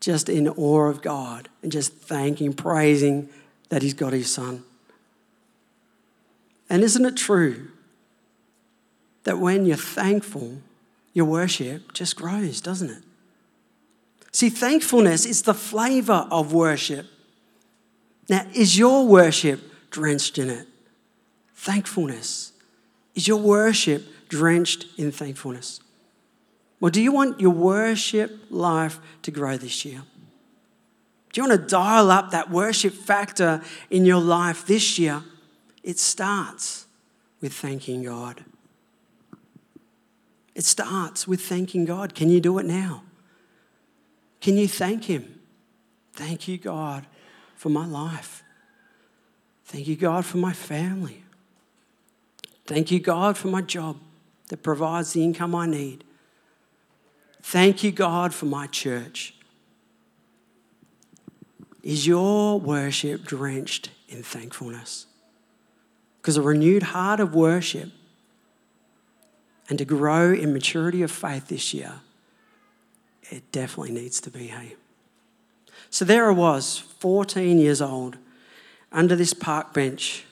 just 0.01 0.31
in 0.31 0.49
awe 0.49 0.89
of 0.89 1.03
God 1.03 1.51
and 1.63 1.71
just 1.71 1.93
thanking, 1.93 2.55
praising 2.55 3.29
that 3.69 3.83
he's 3.83 3.93
got 3.93 4.15
his 4.15 4.33
son? 4.33 4.65
And 6.73 6.83
isn't 6.83 7.05
it 7.05 7.19
true 7.19 7.69
that 9.25 9.39
when 9.39 9.67
you're 9.67 9.77
thankful, 9.77 10.57
your 11.13 11.27
worship 11.27 11.93
just 11.93 12.17
grows, 12.17 12.63
doesn't 12.63 12.89
it? 12.89 13.03
See, 14.33 14.49
thankfulness 14.49 15.27
is 15.27 15.43
the 15.43 15.53
flavor 15.53 16.27
of 16.31 16.55
worship. 16.55 17.05
Now, 18.31 18.47
is 18.55 18.79
your 18.79 19.07
worship 19.07 19.61
drenched 19.91 20.39
in 20.39 20.49
it? 20.49 20.67
Thankfulness. 21.55 22.53
Is 23.15 23.29
your 23.29 23.37
worship 23.37 24.07
drenched 24.31 24.87
in 24.97 25.13
thankfulness? 25.13 25.79
Well, 26.81 26.91
do 26.91 27.03
you 27.03 27.13
want 27.13 27.39
your 27.39 27.51
worship 27.51 28.35
life 28.49 28.99
to 29.25 29.31
grow 29.31 29.59
this 29.59 29.85
year? 29.85 30.05
Do 31.35 31.43
you 31.43 31.47
want 31.47 31.61
to 31.61 31.67
dial 31.67 32.11
up 32.11 32.31
that 32.31 32.49
worship 32.49 32.95
factor 32.95 33.61
in 33.91 34.07
your 34.07 34.21
life 34.21 34.67
this 34.67 34.99
year? 34.99 35.23
It 35.83 35.99
starts 35.99 36.87
with 37.41 37.53
thanking 37.53 38.05
God. 38.05 38.45
It 40.55 40.65
starts 40.65 41.27
with 41.27 41.41
thanking 41.41 41.85
God. 41.85 42.15
Can 42.15 42.29
you 42.29 42.41
do 42.41 42.59
it 42.59 42.67
now? 42.67 43.03
Can 44.41 44.57
you 44.57 44.69
thank 44.69 45.05
Him? 45.05 45.41
Thank 46.13 46.47
you, 46.47 46.59
God, 46.59 47.07
for 47.57 47.69
my 47.69 47.87
life. 47.87 48.43
Thank 49.65 49.89
you, 49.89 49.97
God, 49.97 50.27
for 50.27 50.37
my 50.37 50.53
family. 50.53 51.25
Thank 52.67 52.91
you, 52.91 53.01
God, 53.01 53.37
for 53.37 53.49
my 53.49 53.63
job 53.63 53.99
that 54.49 54.63
provides 54.63 55.15
the 55.15 55.25
income 55.25 55.55
I 55.55 55.67
need. 55.67 56.05
Thank 57.43 57.83
you, 57.83 57.91
God, 57.91 58.35
for 58.35 58.47
my 58.47 58.67
church. 58.67 59.35
Is 61.83 62.07
your 62.07 62.61
worship 62.61 63.25
drenched 63.25 63.91
in 64.09 64.23
thankfulness? 64.23 65.07
Because 66.23 66.37
a 66.37 66.43
renewed 66.43 66.85
heart 66.85 67.19
of 67.19 67.35
worship 67.35 67.91
and 69.69 69.77
to 69.77 69.85
grow 69.85 70.33
in 70.33 70.53
maturity 70.53 71.03
of 71.03 71.11
faith 71.11 71.49
this 71.49 71.75
year, 71.75 71.95
it 73.25 73.51
definitely 73.51 73.91
needs 73.91 74.21
to 74.21 74.31
be, 74.31 74.47
hey? 74.47 74.77
So 75.91 76.05
there 76.05 76.29
I 76.29 76.33
was, 76.33 76.79
14 76.79 77.59
years 77.59 77.83
old, 77.83 78.19
under 78.93 79.17
this 79.17 79.35
park 79.35 79.75
bench, 79.75 80.25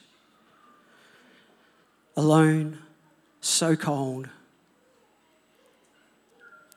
alone, 2.17 2.79
so 3.41 3.75
cold. 3.75 4.29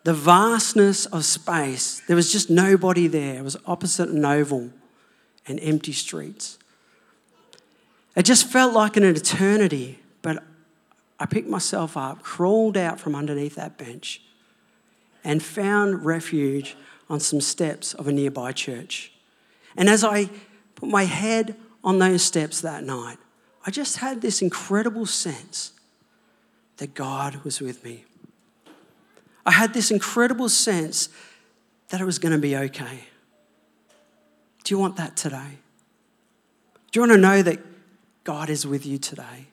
The 0.05 0.13
vastness 0.13 1.05
of 1.05 1.23
space, 1.23 2.01
there 2.07 2.15
was 2.15 2.31
just 2.31 2.49
nobody 2.49 3.07
there. 3.07 3.37
It 3.37 3.43
was 3.43 3.57
opposite 3.67 4.09
an 4.09 4.25
oval 4.25 4.71
and 5.47 5.59
empty 5.61 5.93
streets. 5.93 6.57
It 8.15 8.23
just 8.23 8.47
felt 8.47 8.73
like 8.73 8.95
an 8.95 9.03
eternity, 9.03 9.99
but 10.21 10.43
I 11.19 11.25
picked 11.25 11.49
myself 11.49 11.97
up, 11.97 12.21
crawled 12.21 12.77
out 12.77 12.99
from 12.99 13.15
underneath 13.15 13.55
that 13.55 13.77
bench, 13.77 14.21
and 15.23 15.41
found 15.41 16.05
refuge 16.05 16.75
on 17.09 17.19
some 17.19 17.41
steps 17.41 17.93
of 17.93 18.07
a 18.07 18.11
nearby 18.11 18.51
church. 18.51 19.11
And 19.75 19.89
as 19.89 20.03
I 20.03 20.29
put 20.75 20.89
my 20.89 21.03
head 21.05 21.55
on 21.83 21.99
those 21.99 22.21
steps 22.23 22.61
that 22.61 22.83
night, 22.83 23.17
I 23.65 23.71
just 23.71 23.97
had 23.97 24.21
this 24.21 24.41
incredible 24.41 25.05
sense 25.05 25.71
that 26.77 26.93
God 26.93 27.43
was 27.43 27.61
with 27.61 27.83
me. 27.83 28.03
I 29.45 29.51
had 29.51 29.73
this 29.73 29.91
incredible 29.91 30.49
sense 30.49 31.09
that 31.89 32.01
it 32.01 32.05
was 32.05 32.19
going 32.19 32.31
to 32.31 32.37
be 32.37 32.55
okay. 32.55 33.05
Do 34.63 34.73
you 34.73 34.79
want 34.79 34.95
that 34.97 35.15
today? 35.15 35.59
Do 36.91 36.99
you 36.99 37.01
want 37.01 37.11
to 37.13 37.17
know 37.17 37.41
that 37.41 37.59
God 38.23 38.49
is 38.49 38.65
with 38.65 38.85
you 38.85 38.97
today? 38.97 39.47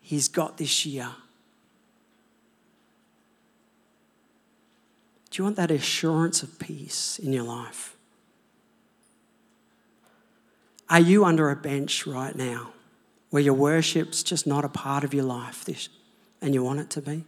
He's 0.00 0.28
got 0.28 0.56
this 0.56 0.86
year. 0.86 1.10
Do 5.30 5.38
you 5.40 5.44
want 5.44 5.56
that 5.56 5.70
assurance 5.70 6.42
of 6.42 6.58
peace 6.58 7.18
in 7.18 7.32
your 7.32 7.44
life? 7.44 7.94
Are 10.88 11.00
you 11.00 11.24
under 11.24 11.50
a 11.50 11.56
bench 11.56 12.06
right 12.06 12.34
now 12.34 12.72
where 13.30 13.42
your 13.42 13.54
worship's 13.54 14.22
just 14.22 14.46
not 14.46 14.64
a 14.64 14.68
part 14.70 15.04
of 15.04 15.12
your 15.12 15.24
life 15.24 15.64
this, 15.64 15.90
and 16.40 16.54
you 16.54 16.64
want 16.64 16.80
it 16.80 16.88
to 16.90 17.02
be? 17.02 17.24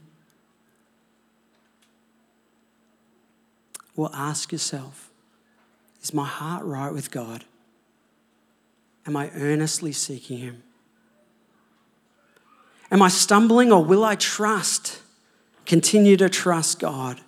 Well, 3.94 4.10
ask 4.14 4.50
yourself 4.50 5.10
Is 6.02 6.14
my 6.14 6.24
heart 6.24 6.64
right 6.64 6.92
with 6.92 7.10
God? 7.10 7.44
Am 9.06 9.16
I 9.16 9.30
earnestly 9.34 9.92
seeking 9.92 10.38
Him? 10.38 10.62
Am 12.90 13.02
I 13.02 13.08
stumbling 13.08 13.72
or 13.72 13.84
will 13.84 14.04
I 14.04 14.16
trust, 14.16 15.00
continue 15.64 16.16
to 16.16 16.28
trust 16.28 16.80
God? 16.80 17.20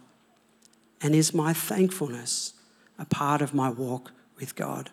And 1.00 1.14
is 1.14 1.32
my 1.32 1.52
thankfulness 1.52 2.54
a 2.98 3.04
part 3.04 3.42
of 3.42 3.54
my 3.54 3.70
walk 3.70 4.12
with 4.38 4.54
God? 4.56 4.90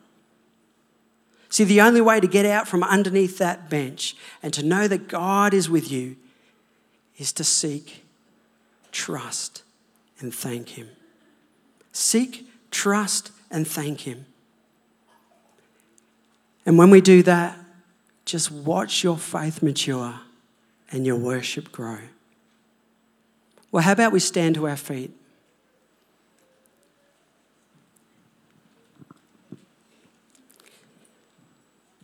See, 1.50 1.64
the 1.64 1.82
only 1.82 2.02
way 2.02 2.20
to 2.20 2.28
get 2.28 2.46
out 2.46 2.68
from 2.68 2.84
underneath 2.84 3.40
that 3.40 3.70
bench 3.70 4.16
and 4.44 4.54
to 4.54 4.64
know 4.64 4.88
that 4.88 5.08
God 5.08 5.54
is 5.54 5.70
with 5.70 5.92
you 5.92 6.16
is 7.18 7.34
to 7.34 7.44
seek, 7.44 8.04
trust, 8.92 9.64
and 10.20 10.34
thank 10.34 10.70
Him. 10.70 10.90
Seek, 11.92 12.48
trust, 12.70 13.32
and 13.50 13.68
thank 13.68 14.02
Him. 14.02 14.28
And 16.70 16.78
when 16.78 16.92
we 16.92 17.02
do 17.02 17.24
that, 17.24 17.58
just 18.26 18.52
watch 18.52 19.04
your 19.04 19.18
faith 19.18 19.64
mature 19.64 20.20
and 20.92 21.04
your 21.04 21.16
worship 21.16 21.72
grow. 21.72 21.98
Well, 23.72 23.82
how 23.82 23.94
about 23.94 24.12
we 24.12 24.20
stand 24.20 24.54
to 24.54 24.68
our 24.68 24.78
feet? 24.78 25.12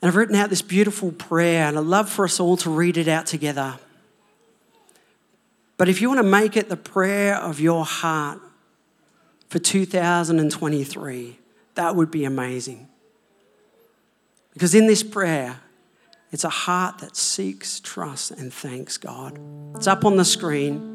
And 0.01 0.09
I've 0.09 0.15
written 0.15 0.35
out 0.35 0.49
this 0.49 0.63
beautiful 0.63 1.11
prayer, 1.11 1.67
and 1.67 1.77
I'd 1.77 1.85
love 1.85 2.09
for 2.09 2.25
us 2.25 2.39
all 2.39 2.57
to 2.57 2.71
read 2.71 2.97
it 2.97 3.07
out 3.07 3.27
together. 3.27 3.77
But 5.77 5.89
if 5.89 6.01
you 6.01 6.09
want 6.09 6.21
to 6.21 6.27
make 6.27 6.57
it 6.57 6.69
the 6.69 6.75
prayer 6.75 7.35
of 7.35 7.59
your 7.59 7.85
heart 7.85 8.39
for 9.47 9.59
2023, 9.59 11.37
that 11.75 11.95
would 11.95 12.09
be 12.09 12.25
amazing. 12.25 12.87
Because 14.55 14.73
in 14.73 14.87
this 14.87 15.03
prayer, 15.03 15.59
it's 16.31 16.45
a 16.45 16.49
heart 16.49 16.99
that 16.99 17.15
seeks, 17.15 17.79
trusts, 17.81 18.31
and 18.31 18.51
thanks 18.51 18.97
God. 18.97 19.37
It's 19.75 19.85
up 19.85 20.05
on 20.05 20.15
the 20.15 20.25
screen. 20.25 20.93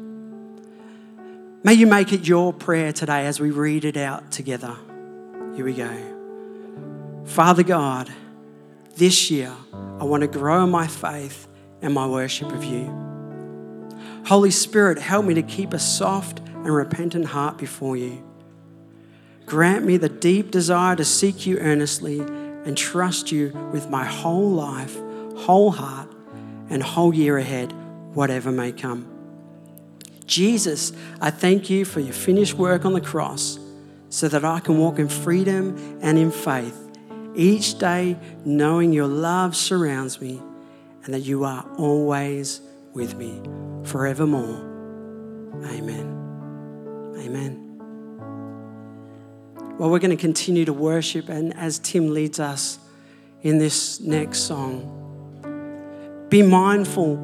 May 1.63 1.73
you 1.75 1.85
make 1.85 2.11
it 2.11 2.27
your 2.27 2.53
prayer 2.53 2.91
today 2.91 3.27
as 3.27 3.39
we 3.39 3.51
read 3.51 3.85
it 3.85 3.97
out 3.97 4.31
together. 4.31 4.75
Here 5.55 5.63
we 5.63 5.73
go. 5.73 7.23
Father 7.25 7.61
God, 7.61 8.11
this 8.95 9.29
year, 9.29 9.53
I 9.71 10.05
want 10.05 10.21
to 10.21 10.27
grow 10.27 10.63
in 10.63 10.71
my 10.71 10.87
faith 10.87 11.47
and 11.83 11.93
my 11.93 12.07
worship 12.07 12.51
of 12.51 12.63
you. 12.63 12.91
Holy 14.25 14.51
Spirit, 14.51 14.97
help 14.97 15.23
me 15.23 15.35
to 15.35 15.43
keep 15.43 15.73
a 15.73 15.79
soft 15.79 16.39
and 16.39 16.73
repentant 16.73 17.25
heart 17.25 17.59
before 17.59 17.95
you. 17.95 18.23
Grant 19.45 19.85
me 19.85 19.97
the 19.97 20.09
deep 20.09 20.49
desire 20.49 20.95
to 20.95 21.05
seek 21.05 21.45
you 21.45 21.59
earnestly 21.59 22.25
and 22.65 22.77
trust 22.77 23.31
you 23.31 23.49
with 23.71 23.89
my 23.89 24.03
whole 24.03 24.49
life, 24.49 24.95
whole 25.35 25.71
heart, 25.71 26.09
and 26.69 26.81
whole 26.81 27.13
year 27.13 27.37
ahead, 27.37 27.73
whatever 28.13 28.51
may 28.51 28.71
come. 28.71 29.07
Jesus, 30.25 30.93
I 31.19 31.29
thank 31.29 31.69
you 31.69 31.83
for 31.83 31.99
your 31.99 32.13
finished 32.13 32.53
work 32.53 32.85
on 32.85 32.93
the 32.93 33.01
cross 33.01 33.59
so 34.09 34.27
that 34.27 34.45
I 34.45 34.59
can 34.59 34.77
walk 34.77 34.99
in 34.99 35.09
freedom 35.09 35.99
and 36.01 36.17
in 36.17 36.31
faith 36.31 36.77
each 37.35 37.77
day 37.79 38.17
knowing 38.43 38.91
your 38.91 39.07
love 39.07 39.55
surrounds 39.55 40.21
me 40.21 40.41
and 41.03 41.13
that 41.13 41.21
you 41.21 41.43
are 41.43 41.65
always 41.77 42.61
with 42.93 43.15
me 43.15 43.41
forevermore. 43.83 44.69
Amen. 45.65 47.15
Amen. 47.17 47.70
Well, 49.81 49.89
we're 49.89 49.97
going 49.97 50.15
to 50.15 50.15
continue 50.15 50.63
to 50.65 50.73
worship, 50.73 51.27
and 51.27 51.57
as 51.57 51.79
Tim 51.79 52.13
leads 52.13 52.39
us 52.39 52.77
in 53.41 53.57
this 53.57 53.99
next 53.99 54.41
song, 54.41 56.27
be 56.29 56.43
mindful 56.43 57.15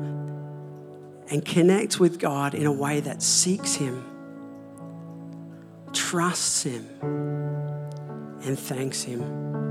and 1.30 1.46
connect 1.46 2.00
with 2.00 2.18
God 2.18 2.56
in 2.56 2.66
a 2.66 2.72
way 2.72 3.00
that 3.02 3.22
seeks 3.22 3.76
Him, 3.76 4.04
trusts 5.94 6.64
Him, 6.64 6.88
and 8.42 8.58
thanks 8.58 9.04
Him. 9.04 9.67